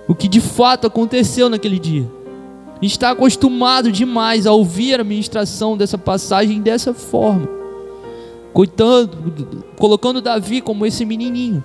o 0.07 0.13
que 0.13 0.27
de 0.27 0.39
fato 0.39 0.85
aconteceu 0.85 1.49
naquele 1.49 1.79
dia. 1.79 2.05
A 2.73 2.85
gente 2.85 2.91
está 2.91 3.09
acostumado 3.11 3.91
demais 3.91 4.45
a 4.45 4.51
ouvir 4.51 4.99
a 4.99 5.03
ministração 5.03 5.75
dessa 5.75 5.97
passagem 5.97 6.61
dessa 6.61 6.93
forma, 6.93 7.47
coitando, 8.53 9.33
colocando 9.77 10.21
Davi 10.21 10.61
como 10.61 10.85
esse 10.85 11.03
menininho. 11.05 11.63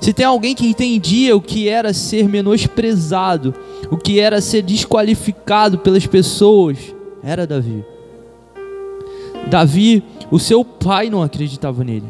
Se 0.00 0.12
tem 0.12 0.26
alguém 0.26 0.54
que 0.54 0.66
entendia 0.66 1.36
o 1.36 1.40
que 1.40 1.68
era 1.68 1.92
ser 1.92 2.28
menosprezado, 2.28 3.54
o 3.90 3.96
que 3.96 4.20
era 4.20 4.40
ser 4.40 4.62
desqualificado 4.62 5.78
pelas 5.78 6.06
pessoas, 6.06 6.78
era 7.22 7.46
Davi. 7.46 7.84
Davi, 9.48 10.02
o 10.30 10.38
seu 10.38 10.64
pai 10.64 11.10
não 11.10 11.22
acreditava 11.22 11.84
nele. 11.84 12.06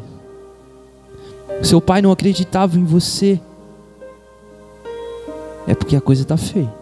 O 1.61 1.65
seu 1.65 1.79
pai 1.79 2.01
não 2.01 2.11
acreditava 2.11 2.77
em 2.77 2.83
você. 2.83 3.39
É 5.67 5.73
porque 5.73 5.95
a 5.95 6.01
coisa 6.01 6.23
está 6.23 6.37
feia. 6.37 6.73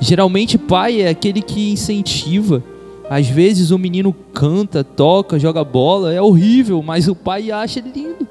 Geralmente, 0.00 0.56
pai 0.56 1.00
é 1.00 1.08
aquele 1.08 1.42
que 1.42 1.72
incentiva. 1.72 2.62
Às 3.10 3.26
vezes 3.26 3.70
o 3.70 3.78
menino 3.78 4.12
canta, 4.12 4.84
toca, 4.84 5.38
joga 5.38 5.64
bola, 5.64 6.12
é 6.12 6.20
horrível, 6.20 6.82
mas 6.82 7.08
o 7.08 7.14
pai 7.14 7.50
acha 7.50 7.80
lindo. 7.80 8.28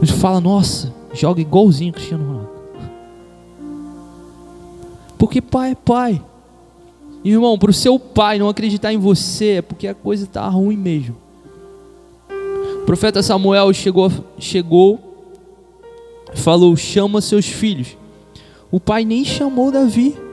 A 0.00 0.04
gente 0.04 0.18
fala, 0.18 0.40
nossa, 0.40 0.92
joga 1.12 1.40
igualzinho 1.40 1.92
Cristiano 1.92 2.26
Ronaldo. 2.26 2.54
Porque 5.16 5.40
pai 5.40 5.70
é 5.70 5.74
pai. 5.74 6.22
Irmão, 7.24 7.58
para 7.58 7.70
o 7.70 7.74
seu 7.74 7.98
pai 7.98 8.38
não 8.38 8.48
acreditar 8.48 8.92
em 8.92 8.98
você 8.98 9.52
é 9.52 9.62
porque 9.62 9.86
a 9.86 9.94
coisa 9.94 10.24
está 10.24 10.46
ruim 10.48 10.76
mesmo. 10.76 11.16
O 12.82 12.84
profeta 12.84 13.22
Samuel 13.22 13.72
chegou, 13.72 14.12
chegou, 14.38 15.00
falou: 16.34 16.76
chama 16.76 17.22
seus 17.22 17.46
filhos. 17.46 17.96
O 18.70 18.78
pai 18.78 19.06
nem 19.06 19.24
chamou 19.24 19.70
Davi. 19.70 20.23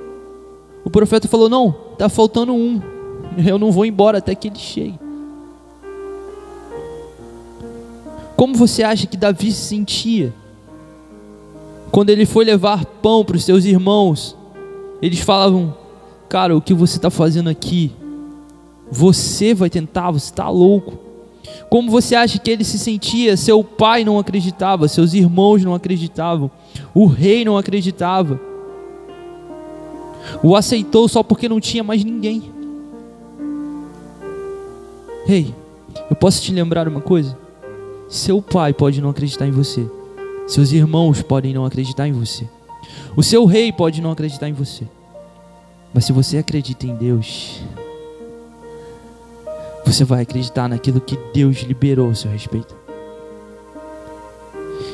O 0.84 0.90
profeta 0.90 1.28
falou: 1.28 1.50
não, 1.50 1.76
está 1.94 2.10
faltando 2.10 2.54
um. 2.54 2.82
Eu 3.46 3.58
não 3.58 3.72
vou 3.72 3.86
embora 3.86 4.18
até 4.18 4.36
que 4.36 4.48
ele 4.48 4.60
chegue. 4.60 5.00
Como 8.36 8.56
você 8.56 8.84
acha 8.84 9.06
que 9.06 9.16
Davi 9.16 9.52
se 9.52 9.62
sentia? 9.68 10.34
Quando 11.92 12.10
ele 12.10 12.26
foi 12.26 12.44
levar 12.44 12.86
pão 12.86 13.24
para 13.24 13.36
os 13.36 13.44
seus 13.44 13.66
irmãos, 13.66 14.36
eles 15.02 15.20
falavam: 15.20 15.76
Cara, 16.28 16.56
o 16.56 16.62
que 16.62 16.74
você 16.74 16.98
está 16.98 17.10
fazendo 17.10 17.50
aqui? 17.50 17.92
Você 18.92 19.54
vai 19.54 19.70
tentar, 19.70 20.12
você 20.12 20.32
está 20.32 20.50
louco. 20.50 20.98
Como 21.70 21.90
você 21.90 22.16
acha 22.16 22.38
que 22.38 22.52
ele 22.52 22.64
se 22.64 22.78
sentia? 22.78 23.38
Seu 23.38 23.64
pai 23.64 24.04
não 24.04 24.20
acreditava, 24.20 24.88
seus 24.88 25.14
irmãos 25.14 25.64
não 25.64 25.74
acreditavam, 25.74 26.52
o 26.94 27.06
rei 27.06 27.46
não 27.46 27.58
acreditava. 27.58 28.40
O 30.44 30.56
aceitou 30.56 31.08
só 31.08 31.24
porque 31.24 31.50
não 31.50 31.60
tinha 31.60 31.84
mais 31.84 32.04
ninguém. 32.04 32.52
Ei, 35.28 35.38
hey, 35.38 35.56
eu 36.10 36.16
posso 36.16 36.42
te 36.42 36.52
lembrar 36.52 36.88
uma 36.88 37.02
coisa? 37.02 37.38
Seu 38.10 38.42
pai 38.42 38.74
pode 38.74 39.02
não 39.02 39.10
acreditar 39.10 39.48
em 39.48 39.52
você. 39.52 39.88
Seus 40.48 40.72
irmãos 40.72 41.22
podem 41.22 41.54
não 41.54 41.66
acreditar 41.66 42.08
em 42.08 42.12
você. 42.12 42.46
O 43.16 43.24
seu 43.24 43.46
rei 43.46 43.72
pode 43.72 44.02
não 44.02 44.12
acreditar 44.12 44.50
em 44.50 44.54
você. 44.54 44.86
Mas 45.94 46.06
se 46.06 46.14
você 46.14 46.38
acredita 46.38 46.86
em 46.86 46.96
Deus, 46.96 47.62
você 49.86 50.04
vai 50.04 50.22
acreditar 50.22 50.68
naquilo 50.68 51.02
que 51.02 51.18
Deus 51.34 51.58
liberou 51.62 52.10
a 52.10 52.16
seu 52.16 52.32
respeito. 52.32 52.81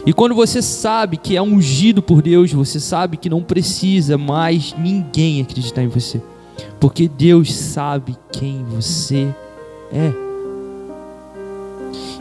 E 0.07 0.13
quando 0.13 0.33
você 0.33 0.61
sabe 0.61 1.17
que 1.17 1.35
é 1.35 1.41
ungido 1.41 2.01
por 2.01 2.21
Deus, 2.21 2.53
você 2.53 2.79
sabe 2.79 3.17
que 3.17 3.29
não 3.29 3.43
precisa 3.43 4.17
mais 4.17 4.73
ninguém 4.79 5.41
acreditar 5.41 5.83
em 5.83 5.89
você, 5.89 6.21
porque 6.79 7.09
Deus 7.09 7.53
sabe 7.53 8.15
quem 8.31 8.63
você 8.63 9.27
é. 9.91 10.13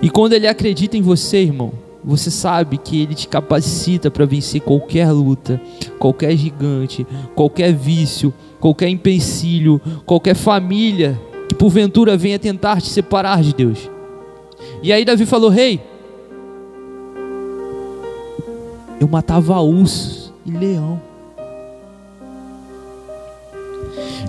E 0.03 0.11
quando 0.11 0.33
Ele 0.33 0.49
acredita 0.49 0.96
em 0.96 1.01
você, 1.01 1.44
irmão, 1.44 1.75
você 2.03 2.29
sabe 2.29 2.77
que 2.77 3.01
Ele 3.01 3.14
te 3.14 3.29
capacita 3.29 4.11
para 4.11 4.27
vencer 4.27 4.62
qualquer 4.62 5.12
luta, 5.12 5.62
qualquer 5.96 6.37
gigante, 6.37 7.07
qualquer 7.37 7.72
vício, 7.72 8.35
qualquer 8.59 8.88
empecilho, 8.88 9.81
qualquer 10.05 10.35
família 10.35 11.16
que 11.49 11.55
porventura 11.55 12.16
venha 12.16 12.37
tentar 12.37 12.81
te 12.81 12.88
separar 12.88 13.44
de 13.44 13.55
Deus. 13.55 13.88
E 14.83 14.92
aí 14.92 15.05
Davi 15.05 15.25
falou: 15.25 15.51
Rei, 15.51 15.75
hey, 15.75 15.96
eu 19.01 19.09
matava 19.09 19.61
urso 19.61 20.35
e 20.45 20.51
leão. 20.51 21.01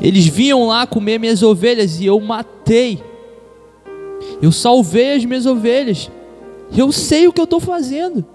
Eles 0.01 0.27
vinham 0.27 0.67
lá 0.67 0.85
comer 0.85 1.19
minhas 1.19 1.41
ovelhas 1.41 1.99
e 1.99 2.05
eu 2.05 2.19
matei. 2.19 3.01
Eu 4.41 4.51
salvei 4.51 5.13
as 5.13 5.25
minhas 5.25 5.45
ovelhas. 5.45 6.11
Eu 6.75 6.91
sei 6.91 7.27
o 7.27 7.33
que 7.33 7.39
eu 7.39 7.45
estou 7.45 7.59
fazendo. 7.59 8.25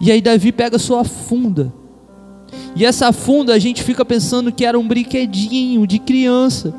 E 0.00 0.10
aí 0.10 0.20
Davi 0.20 0.52
pega 0.52 0.78
sua 0.78 1.04
funda. 1.04 1.72
E 2.74 2.84
essa 2.84 3.12
funda 3.12 3.54
a 3.54 3.58
gente 3.58 3.82
fica 3.82 4.04
pensando 4.04 4.52
que 4.52 4.64
era 4.64 4.78
um 4.78 4.86
brinquedinho 4.86 5.86
de 5.86 5.98
criança. 5.98 6.74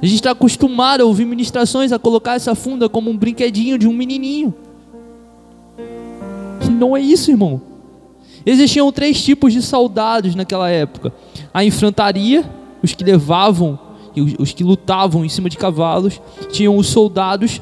A 0.00 0.06
gente 0.06 0.16
está 0.16 0.30
acostumado 0.32 1.02
a 1.02 1.04
ouvir 1.04 1.24
ministrações 1.24 1.92
a 1.92 1.98
colocar 1.98 2.34
essa 2.34 2.54
funda 2.54 2.88
como 2.88 3.10
um 3.10 3.16
brinquedinho 3.16 3.78
de 3.78 3.86
um 3.88 3.92
menininho. 3.92 4.54
Não 6.74 6.96
é 6.96 7.00
isso, 7.00 7.30
irmão. 7.30 7.60
Existiam 8.44 8.92
três 8.92 9.22
tipos 9.22 9.52
de 9.52 9.62
soldados 9.62 10.34
naquela 10.34 10.68
época: 10.68 11.12
a 11.52 11.64
infantaria, 11.64 12.44
os 12.82 12.92
que 12.92 13.04
levavam 13.04 13.78
os 14.38 14.52
que 14.52 14.62
lutavam 14.62 15.24
em 15.24 15.28
cima 15.28 15.48
de 15.48 15.56
cavalos, 15.56 16.20
tinham 16.50 16.76
os 16.76 16.86
soldados 16.86 17.60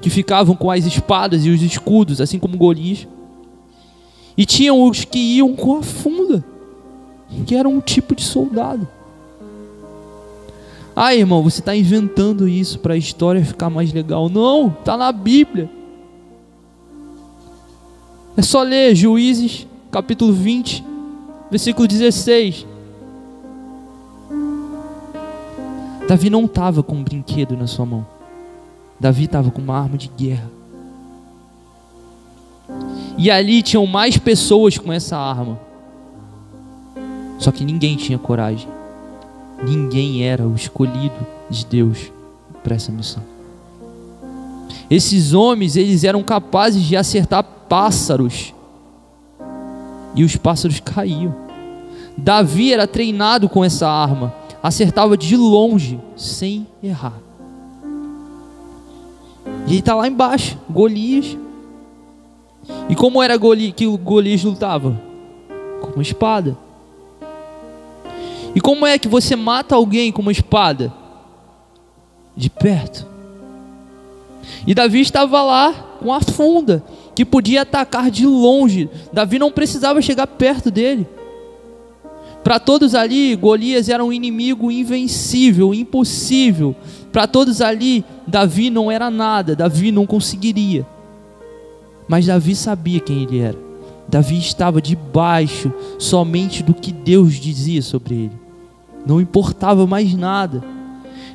que 0.00 0.08
ficavam 0.08 0.54
com 0.54 0.70
as 0.70 0.86
espadas 0.86 1.44
e 1.44 1.50
os 1.50 1.60
escudos, 1.62 2.20
assim 2.20 2.38
como 2.38 2.56
Golias. 2.56 3.06
E 4.36 4.44
tinham 4.44 4.80
os 4.84 5.04
que 5.04 5.18
iam 5.18 5.54
com 5.56 5.78
a 5.78 5.82
funda, 5.82 6.44
que 7.44 7.56
era 7.56 7.68
um 7.68 7.80
tipo 7.80 8.14
de 8.14 8.22
soldado. 8.22 8.86
Ah, 10.94 11.14
irmão, 11.14 11.42
você 11.42 11.60
está 11.60 11.74
inventando 11.74 12.48
isso 12.48 12.78
para 12.78 12.94
a 12.94 12.96
história 12.96 13.44
ficar 13.44 13.70
mais 13.70 13.92
legal. 13.92 14.28
Não, 14.28 14.68
está 14.68 14.96
na 14.96 15.10
Bíblia. 15.10 15.68
É 18.38 18.42
só 18.42 18.62
ler 18.62 18.94
Juízes, 18.94 19.66
capítulo 19.90 20.32
20, 20.32 20.84
versículo 21.50 21.88
16. 21.88 22.64
Davi 26.06 26.30
não 26.30 26.44
estava 26.44 26.80
com 26.80 26.94
um 26.94 27.02
brinquedo 27.02 27.56
na 27.56 27.66
sua 27.66 27.84
mão. 27.84 28.06
Davi 29.00 29.24
estava 29.24 29.50
com 29.50 29.60
uma 29.60 29.76
arma 29.76 29.98
de 29.98 30.08
guerra. 30.16 30.48
E 33.18 33.28
ali 33.28 33.60
tinham 33.60 33.84
mais 33.86 34.16
pessoas 34.16 34.78
com 34.78 34.92
essa 34.92 35.18
arma. 35.18 35.58
Só 37.40 37.50
que 37.50 37.64
ninguém 37.64 37.96
tinha 37.96 38.20
coragem. 38.20 38.68
ninguém 39.66 40.22
era 40.22 40.46
o 40.46 40.54
escolhido 40.54 41.26
de 41.50 41.66
Deus 41.66 42.12
para 42.62 42.76
essa 42.76 42.92
missão. 42.92 43.24
Esses 44.88 45.32
homens, 45.32 45.74
eles 45.74 46.04
eram 46.04 46.22
capazes 46.22 46.84
de 46.84 46.96
acertar 46.96 47.57
pássaros. 47.68 48.54
E 50.14 50.24
os 50.24 50.36
pássaros 50.36 50.80
caíam. 50.80 51.34
Davi 52.16 52.72
era 52.72 52.86
treinado 52.86 53.48
com 53.48 53.64
essa 53.64 53.88
arma, 53.88 54.34
acertava 54.62 55.16
de 55.16 55.36
longe, 55.36 56.00
sem 56.16 56.66
errar. 56.82 57.20
E 59.66 59.72
ele 59.72 59.78
está 59.78 59.94
lá 59.94 60.08
embaixo, 60.08 60.58
Golias. 60.68 61.36
E 62.88 62.94
como 62.94 63.22
era 63.22 63.36
Goli, 63.36 63.70
que 63.70 63.86
o 63.86 63.96
Golias 63.96 64.42
lutava? 64.42 65.00
Com 65.80 65.92
uma 65.92 66.02
espada. 66.02 66.56
E 68.54 68.60
como 68.60 68.86
é 68.86 68.98
que 68.98 69.06
você 69.06 69.36
mata 69.36 69.74
alguém 69.76 70.10
com 70.10 70.22
uma 70.22 70.32
espada? 70.32 70.92
De 72.34 72.50
perto. 72.50 73.06
E 74.66 74.74
Davi 74.74 75.00
estava 75.00 75.42
lá 75.42 75.72
com 76.00 76.12
a 76.12 76.20
funda, 76.20 76.82
que 77.18 77.24
podia 77.24 77.62
atacar 77.62 78.12
de 78.12 78.24
longe. 78.24 78.88
Davi 79.12 79.40
não 79.40 79.50
precisava 79.50 80.00
chegar 80.00 80.24
perto 80.24 80.70
dele. 80.70 81.04
Para 82.44 82.60
todos 82.60 82.94
ali, 82.94 83.34
Golias 83.34 83.88
era 83.88 84.04
um 84.04 84.12
inimigo 84.12 84.70
invencível, 84.70 85.74
impossível. 85.74 86.76
Para 87.10 87.26
todos 87.26 87.60
ali, 87.60 88.04
Davi 88.24 88.70
não 88.70 88.88
era 88.88 89.10
nada, 89.10 89.56
Davi 89.56 89.90
não 89.90 90.06
conseguiria. 90.06 90.86
Mas 92.06 92.26
Davi 92.26 92.54
sabia 92.54 93.00
quem 93.00 93.24
ele 93.24 93.40
era. 93.40 93.58
Davi 94.06 94.38
estava 94.38 94.80
debaixo 94.80 95.72
somente 95.98 96.62
do 96.62 96.72
que 96.72 96.92
Deus 96.92 97.34
dizia 97.34 97.82
sobre 97.82 98.14
ele. 98.14 98.40
Não 99.04 99.20
importava 99.20 99.88
mais 99.88 100.14
nada. 100.14 100.62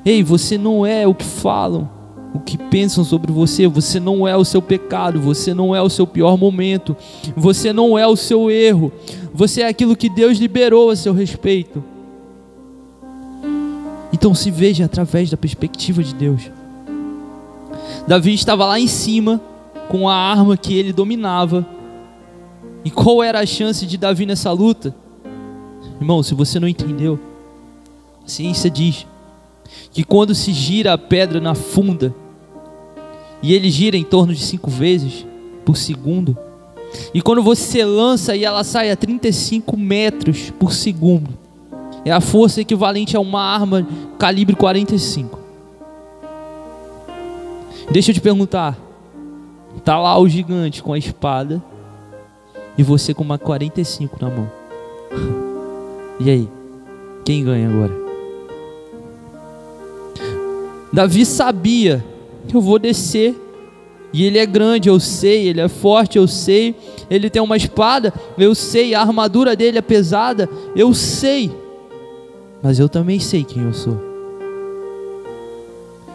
Ei, 0.05 0.23
você 0.23 0.57
não 0.57 0.85
é 0.85 1.05
o 1.05 1.13
que 1.13 1.25
falam, 1.25 1.89
o 2.33 2.39
que 2.39 2.57
pensam 2.57 3.03
sobre 3.03 3.31
você, 3.31 3.67
você 3.67 3.99
não 3.99 4.27
é 4.27 4.35
o 4.35 4.43
seu 4.43 4.61
pecado, 4.61 5.21
você 5.21 5.53
não 5.53 5.75
é 5.75 5.81
o 5.81 5.89
seu 5.89 6.07
pior 6.07 6.37
momento, 6.37 6.97
você 7.35 7.71
não 7.71 7.97
é 7.97 8.07
o 8.07 8.15
seu 8.15 8.49
erro, 8.49 8.91
você 9.33 9.61
é 9.61 9.67
aquilo 9.67 9.95
que 9.95 10.09
Deus 10.09 10.39
liberou 10.39 10.89
a 10.89 10.95
seu 10.95 11.13
respeito. 11.13 11.83
Então 14.11 14.33
se 14.33 14.49
veja 14.49 14.85
através 14.85 15.29
da 15.29 15.37
perspectiva 15.37 16.03
de 16.03 16.13
Deus. 16.15 16.49
Davi 18.07 18.33
estava 18.33 18.65
lá 18.65 18.79
em 18.79 18.87
cima 18.87 19.39
com 19.89 20.09
a 20.09 20.15
arma 20.15 20.57
que 20.57 20.77
ele 20.77 20.91
dominava. 20.91 21.65
E 22.85 22.91
qual 22.91 23.23
era 23.23 23.39
a 23.39 23.45
chance 23.45 23.85
de 23.85 23.97
Davi 23.97 24.25
nessa 24.25 24.51
luta? 24.51 24.93
Irmão, 25.99 26.21
se 26.21 26.33
você 26.33 26.59
não 26.59 26.67
entendeu, 26.67 27.19
a 28.25 28.27
ciência 28.27 28.69
diz 28.69 29.07
que 29.91 30.03
quando 30.03 30.35
se 30.35 30.51
gira 30.51 30.93
a 30.93 30.97
pedra 30.97 31.39
na 31.39 31.55
funda, 31.55 32.13
e 33.43 33.53
ele 33.53 33.69
gira 33.69 33.97
em 33.97 34.03
torno 34.03 34.33
de 34.33 34.41
cinco 34.41 34.71
vezes 34.71 35.25
por 35.65 35.77
segundo, 35.77 36.35
e 37.13 37.21
quando 37.21 37.43
você 37.43 37.83
lança 37.83 38.35
e 38.35 38.45
ela 38.45 38.63
sai 38.63 38.91
a 38.91 38.95
35 38.95 39.75
metros 39.77 40.51
por 40.51 40.73
segundo, 40.73 41.29
é 42.05 42.11
a 42.11 42.21
força 42.21 42.61
equivalente 42.61 43.15
a 43.15 43.19
uma 43.19 43.41
arma 43.41 43.87
calibre 44.17 44.55
45. 44.55 45.39
Deixa 47.91 48.11
eu 48.11 48.15
te 48.15 48.21
perguntar, 48.21 48.77
tá 49.83 49.99
lá 49.99 50.17
o 50.17 50.27
gigante 50.27 50.81
com 50.81 50.93
a 50.93 50.97
espada 50.97 51.61
e 52.77 52.83
você 52.83 53.13
com 53.13 53.23
uma 53.23 53.37
45 53.37 54.17
na 54.21 54.29
mão. 54.29 54.51
E 56.19 56.29
aí? 56.29 56.49
Quem 57.25 57.43
ganha 57.43 57.69
agora? 57.69 57.93
Davi 60.91 61.25
sabia 61.25 62.03
eu 62.51 62.61
vou 62.61 62.79
descer. 62.79 63.35
E 64.11 64.23
ele 64.23 64.37
é 64.37 64.45
grande, 64.45 64.89
eu 64.89 64.99
sei, 64.99 65.47
ele 65.47 65.59
é 65.59 65.67
forte, 65.67 66.17
eu 66.17 66.27
sei. 66.27 66.75
Ele 67.09 67.29
tem 67.29 67.41
uma 67.41 67.57
espada, 67.57 68.13
eu 68.37 68.53
sei. 68.53 68.93
A 68.93 69.01
armadura 69.01 69.55
dele 69.55 69.77
é 69.77 69.81
pesada, 69.81 70.49
eu 70.75 70.93
sei. 70.93 71.51
Mas 72.61 72.79
eu 72.79 72.87
também 72.87 73.19
sei 73.19 73.43
quem 73.43 73.63
eu 73.63 73.73
sou. 73.73 74.13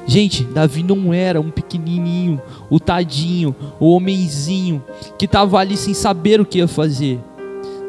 Gente, 0.07 0.43
Davi 0.43 0.83
não 0.83 1.13
era 1.13 1.39
um 1.39 1.51
pequenininho, 1.51 2.41
o 2.71 2.81
tadinho, 2.81 3.55
o 3.79 3.91
homenzinho 3.93 4.83
que 5.19 5.27
estava 5.27 5.59
ali 5.59 5.77
sem 5.77 5.93
saber 5.93 6.41
o 6.41 6.47
que 6.47 6.59
ia 6.59 6.67
fazer. 6.67 7.21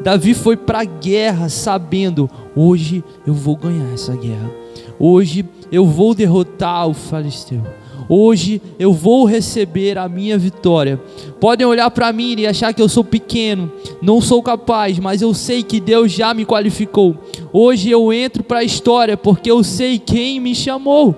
Davi 0.02 0.34
foi 0.34 0.54
para 0.54 0.80
a 0.80 0.84
guerra 0.84 1.48
sabendo: 1.48 2.28
hoje 2.54 3.02
eu 3.26 3.32
vou 3.32 3.56
ganhar 3.56 3.90
essa 3.94 4.14
guerra. 4.14 4.50
Hoje 4.98 5.46
eu 5.72 5.86
vou 5.86 6.14
derrotar 6.14 6.86
o 6.86 6.92
Filisteu. 6.92 7.62
Hoje 8.08 8.60
eu 8.78 8.92
vou 8.92 9.24
receber 9.24 9.98
a 9.98 10.08
minha 10.08 10.38
vitória. 10.38 11.00
Podem 11.40 11.66
olhar 11.66 11.90
para 11.90 12.12
mim 12.12 12.34
e 12.38 12.46
achar 12.46 12.72
que 12.72 12.82
eu 12.82 12.88
sou 12.88 13.04
pequeno, 13.04 13.70
não 14.02 14.20
sou 14.20 14.42
capaz, 14.42 14.98
mas 14.98 15.22
eu 15.22 15.32
sei 15.34 15.62
que 15.62 15.80
Deus 15.80 16.12
já 16.12 16.34
me 16.34 16.44
qualificou. 16.44 17.16
Hoje 17.52 17.90
eu 17.90 18.12
entro 18.12 18.42
para 18.42 18.60
a 18.60 18.64
história 18.64 19.16
porque 19.16 19.50
eu 19.50 19.62
sei 19.62 19.98
quem 19.98 20.40
me 20.40 20.54
chamou. 20.54 21.14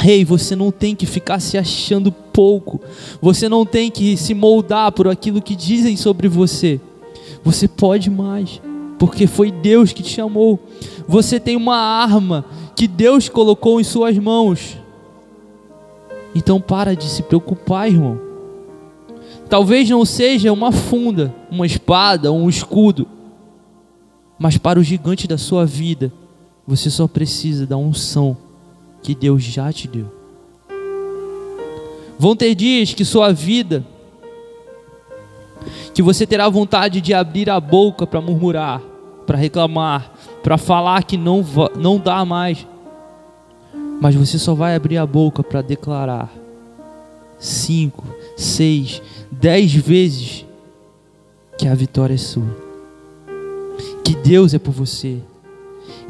Ei, 0.00 0.18
hey, 0.18 0.24
você 0.24 0.54
não 0.54 0.70
tem 0.70 0.94
que 0.94 1.04
ficar 1.04 1.40
se 1.40 1.58
achando 1.58 2.10
pouco. 2.10 2.80
Você 3.20 3.48
não 3.48 3.66
tem 3.66 3.90
que 3.90 4.16
se 4.16 4.32
moldar 4.32 4.92
por 4.92 5.08
aquilo 5.08 5.42
que 5.42 5.56
dizem 5.56 5.96
sobre 5.96 6.28
você. 6.28 6.80
Você 7.44 7.66
pode 7.66 8.08
mais 8.08 8.60
porque 8.98 9.26
foi 9.26 9.50
Deus 9.50 9.92
que 9.92 10.02
te 10.02 10.10
chamou. 10.10 10.58
Você 11.06 11.38
tem 11.38 11.56
uma 11.56 11.76
arma 11.76 12.44
que 12.78 12.86
Deus 12.86 13.28
colocou 13.28 13.80
em 13.80 13.84
suas 13.84 14.16
mãos. 14.16 14.78
Então 16.32 16.60
para 16.60 16.94
de 16.94 17.08
se 17.08 17.24
preocupar, 17.24 17.88
irmão. 17.88 18.20
Talvez 19.50 19.90
não 19.90 20.04
seja 20.04 20.52
uma 20.52 20.70
funda, 20.70 21.34
uma 21.50 21.66
espada, 21.66 22.30
um 22.30 22.48
escudo, 22.48 23.04
mas 24.38 24.58
para 24.58 24.78
o 24.78 24.82
gigante 24.84 25.26
da 25.26 25.36
sua 25.36 25.66
vida, 25.66 26.12
você 26.64 26.88
só 26.88 27.08
precisa 27.08 27.66
da 27.66 27.76
unção 27.76 28.36
que 29.02 29.12
Deus 29.12 29.42
já 29.42 29.72
te 29.72 29.88
deu. 29.88 30.06
Vão 32.16 32.36
ter 32.36 32.54
dias 32.54 32.94
que 32.94 33.04
sua 33.04 33.32
vida 33.32 33.84
que 35.92 36.00
você 36.00 36.24
terá 36.24 36.48
vontade 36.48 37.00
de 37.00 37.12
abrir 37.12 37.50
a 37.50 37.58
boca 37.58 38.06
para 38.06 38.20
murmurar, 38.20 38.80
para 39.26 39.36
reclamar, 39.36 40.12
para 40.48 40.56
falar 40.56 41.02
que 41.02 41.18
não, 41.18 41.44
não 41.78 41.98
dá 41.98 42.24
mais. 42.24 42.66
Mas 44.00 44.14
você 44.14 44.38
só 44.38 44.54
vai 44.54 44.74
abrir 44.74 44.96
a 44.96 45.04
boca 45.04 45.42
para 45.42 45.60
declarar 45.60 46.32
cinco, 47.38 48.02
seis, 48.34 49.02
dez 49.30 49.74
vezes 49.74 50.46
que 51.58 51.68
a 51.68 51.74
vitória 51.74 52.14
é 52.14 52.16
sua, 52.16 52.46
que 54.02 54.16
Deus 54.16 54.54
é 54.54 54.58
por 54.58 54.72
você, 54.72 55.18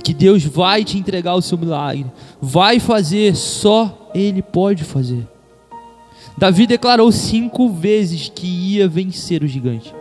que 0.04 0.14
Deus 0.14 0.44
vai 0.44 0.84
te 0.84 0.96
entregar 0.96 1.34
o 1.34 1.42
seu 1.42 1.58
milagre, 1.58 2.06
vai 2.40 2.78
fazer, 2.78 3.34
só 3.34 4.08
Ele 4.14 4.40
pode 4.40 4.84
fazer. 4.84 5.26
Davi 6.36 6.64
declarou 6.64 7.10
cinco 7.10 7.70
vezes 7.70 8.30
que 8.32 8.46
ia 8.46 8.86
vencer 8.86 9.42
o 9.42 9.48
gigante. 9.48 9.92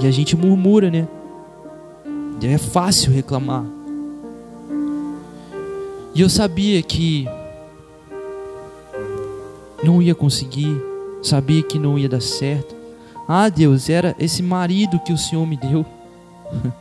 E 0.00 0.08
a 0.08 0.10
gente 0.10 0.36
murmura, 0.36 0.90
né? 0.90 1.06
É 2.42 2.58
fácil 2.58 3.12
reclamar. 3.12 3.64
E 6.14 6.20
eu 6.20 6.28
sabia 6.28 6.80
que 6.82 7.28
não 9.82 10.00
ia 10.00 10.14
conseguir, 10.14 10.80
sabia 11.22 11.62
que 11.62 11.78
não 11.78 11.98
ia 11.98 12.08
dar 12.08 12.22
certo. 12.22 12.74
Ah, 13.28 13.48
Deus, 13.48 13.88
era 13.88 14.14
esse 14.18 14.42
marido 14.42 14.98
que 15.00 15.12
o 15.12 15.18
Senhor 15.18 15.46
me 15.46 15.56
deu. 15.56 15.84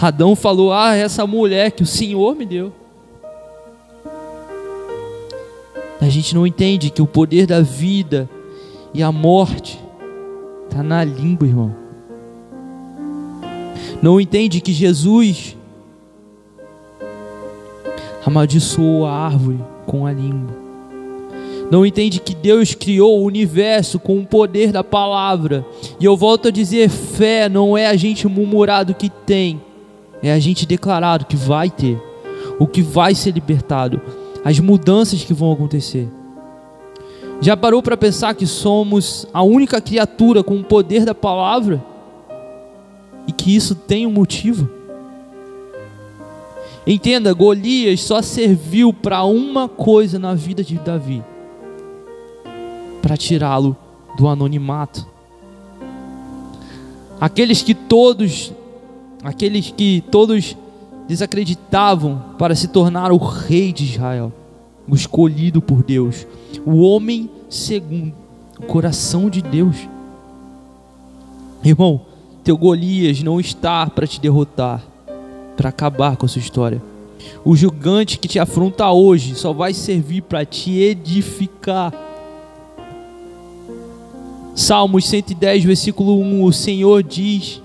Adão 0.00 0.36
falou: 0.36 0.72
Ah, 0.72 0.94
essa 0.94 1.26
mulher 1.26 1.72
que 1.72 1.82
o 1.82 1.86
Senhor 1.86 2.34
me 2.36 2.46
deu. 2.46 2.72
A 6.00 6.08
gente 6.08 6.34
não 6.34 6.46
entende 6.46 6.90
que 6.90 7.00
o 7.00 7.06
poder 7.06 7.46
da 7.46 7.60
vida 7.60 8.28
e 8.92 9.02
a 9.02 9.12
morte 9.12 9.80
está 10.64 10.82
na 10.82 11.04
língua, 11.04 11.46
irmão. 11.46 11.81
Não 14.02 14.20
entende 14.20 14.60
que 14.60 14.72
Jesus 14.72 15.56
amaldiçoou 18.26 19.06
a 19.06 19.12
árvore 19.12 19.60
com 19.86 20.04
a 20.04 20.12
língua. 20.12 20.62
Não 21.70 21.86
entende 21.86 22.20
que 22.20 22.34
Deus 22.34 22.74
criou 22.74 23.20
o 23.20 23.24
universo 23.24 23.98
com 23.98 24.18
o 24.18 24.26
poder 24.26 24.72
da 24.72 24.84
palavra. 24.84 25.64
E 25.98 26.04
eu 26.04 26.16
volto 26.16 26.48
a 26.48 26.50
dizer: 26.50 26.90
fé 26.90 27.48
não 27.48 27.78
é 27.78 27.86
a 27.86 27.96
gente 27.96 28.28
murmurar 28.28 28.84
do 28.84 28.94
que 28.94 29.08
tem, 29.08 29.62
é 30.22 30.32
a 30.32 30.38
gente 30.38 30.66
declarar 30.66 31.22
o 31.22 31.26
que 31.26 31.36
vai 31.36 31.70
ter, 31.70 31.98
o 32.58 32.66
que 32.66 32.82
vai 32.82 33.14
ser 33.14 33.30
libertado 33.30 34.00
as 34.44 34.58
mudanças 34.58 35.22
que 35.22 35.32
vão 35.32 35.52
acontecer. 35.52 36.08
Já 37.40 37.56
parou 37.56 37.82
para 37.82 37.96
pensar 37.96 38.34
que 38.34 38.46
somos 38.46 39.26
a 39.32 39.42
única 39.42 39.80
criatura 39.80 40.42
com 40.42 40.56
o 40.56 40.64
poder 40.64 41.04
da 41.04 41.14
palavra? 41.14 41.82
E 43.26 43.32
que 43.32 43.54
isso 43.54 43.74
tem 43.74 44.06
um 44.06 44.12
motivo? 44.12 44.68
Entenda, 46.86 47.32
Golias 47.32 48.00
só 48.00 48.20
serviu 48.20 48.92
para 48.92 49.24
uma 49.24 49.68
coisa 49.68 50.18
na 50.18 50.34
vida 50.34 50.64
de 50.64 50.76
Davi: 50.78 51.22
para 53.00 53.16
tirá-lo 53.16 53.76
do 54.16 54.26
anonimato. 54.26 55.06
Aqueles 57.20 57.62
que 57.62 57.74
todos, 57.74 58.52
aqueles 59.22 59.70
que 59.70 60.02
todos 60.10 60.56
desacreditavam 61.06 62.20
para 62.36 62.54
se 62.54 62.66
tornar 62.66 63.12
o 63.12 63.16
rei 63.16 63.72
de 63.72 63.84
Israel, 63.84 64.32
o 64.88 64.94
escolhido 64.94 65.62
por 65.62 65.84
Deus, 65.84 66.26
o 66.66 66.80
homem 66.80 67.30
segundo 67.48 68.22
o 68.62 68.66
coração 68.66 69.28
de 69.28 69.42
Deus. 69.42 69.76
Irmão, 71.64 72.00
teu 72.44 72.56
Golias 72.56 73.22
não 73.22 73.38
está 73.38 73.86
para 73.86 74.06
te 74.06 74.20
derrotar, 74.20 74.82
para 75.56 75.68
acabar 75.68 76.16
com 76.16 76.26
a 76.26 76.28
sua 76.28 76.40
história. 76.40 76.82
O 77.44 77.54
gigante 77.54 78.18
que 78.18 78.26
te 78.26 78.38
afronta 78.38 78.90
hoje 78.90 79.34
só 79.34 79.52
vai 79.52 79.72
servir 79.72 80.22
para 80.22 80.44
te 80.44 80.72
edificar. 80.78 81.92
Salmos 84.54 85.06
110, 85.06 85.64
versículo 85.64 86.18
1: 86.18 86.44
O 86.44 86.52
Senhor 86.52 87.02
diz 87.02 87.62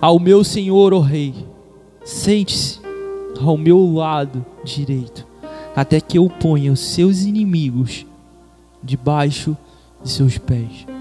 ao 0.00 0.18
meu 0.18 0.42
Senhor, 0.42 0.92
ó 0.92 0.98
oh 0.98 1.00
Rei, 1.00 1.34
sente-se 2.04 2.80
ao 3.40 3.56
meu 3.56 3.94
lado 3.94 4.44
direito, 4.64 5.26
até 5.74 6.00
que 6.00 6.18
eu 6.18 6.28
ponha 6.28 6.72
os 6.72 6.80
seus 6.80 7.22
inimigos 7.22 8.06
debaixo 8.82 9.56
de 10.02 10.10
seus 10.10 10.38
pés. 10.38 10.91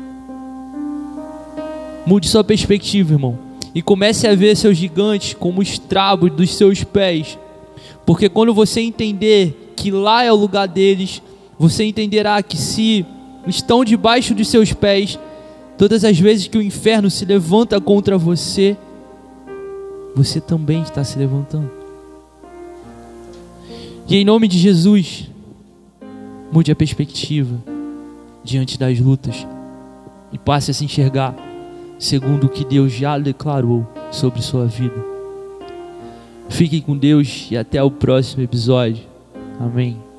Mude 2.05 2.27
sua 2.27 2.43
perspectiva, 2.43 3.13
irmão, 3.13 3.37
e 3.75 3.81
comece 3.81 4.27
a 4.27 4.35
ver 4.35 4.55
seus 4.55 4.77
gigantes 4.77 5.33
como 5.33 5.61
os 5.61 5.77
trabos 5.77 6.31
dos 6.31 6.55
seus 6.55 6.83
pés, 6.83 7.37
porque 8.05 8.27
quando 8.27 8.53
você 8.53 8.81
entender 8.81 9.73
que 9.75 9.91
lá 9.91 10.23
é 10.23 10.31
o 10.31 10.35
lugar 10.35 10.67
deles, 10.67 11.21
você 11.57 11.83
entenderá 11.83 12.41
que 12.41 12.57
se 12.57 13.05
estão 13.47 13.85
debaixo 13.85 14.33
dos 14.33 14.47
seus 14.47 14.73
pés, 14.73 15.17
todas 15.77 16.03
as 16.03 16.19
vezes 16.19 16.47
que 16.47 16.57
o 16.57 16.61
inferno 16.61 17.09
se 17.09 17.23
levanta 17.23 17.79
contra 17.79 18.17
você, 18.17 18.75
você 20.15 20.41
também 20.41 20.81
está 20.81 21.03
se 21.03 21.17
levantando. 21.17 21.71
E 24.07 24.17
em 24.17 24.25
nome 24.25 24.47
de 24.47 24.57
Jesus, 24.57 25.29
mude 26.51 26.71
a 26.71 26.75
perspectiva 26.75 27.55
diante 28.43 28.77
das 28.77 28.99
lutas 28.99 29.47
e 30.33 30.37
passe 30.37 30.71
a 30.71 30.73
se 30.73 30.83
enxergar 30.83 31.50
segundo 32.01 32.47
o 32.47 32.49
que 32.49 32.65
Deus 32.65 32.91
já 32.91 33.17
declarou 33.19 33.87
sobre 34.09 34.41
sua 34.41 34.65
vida. 34.65 35.05
Fiquem 36.49 36.81
com 36.81 36.97
Deus 36.97 37.47
e 37.51 37.55
até 37.55 37.81
o 37.81 37.91
próximo 37.91 38.43
episódio. 38.43 39.03
Amém. 39.59 40.10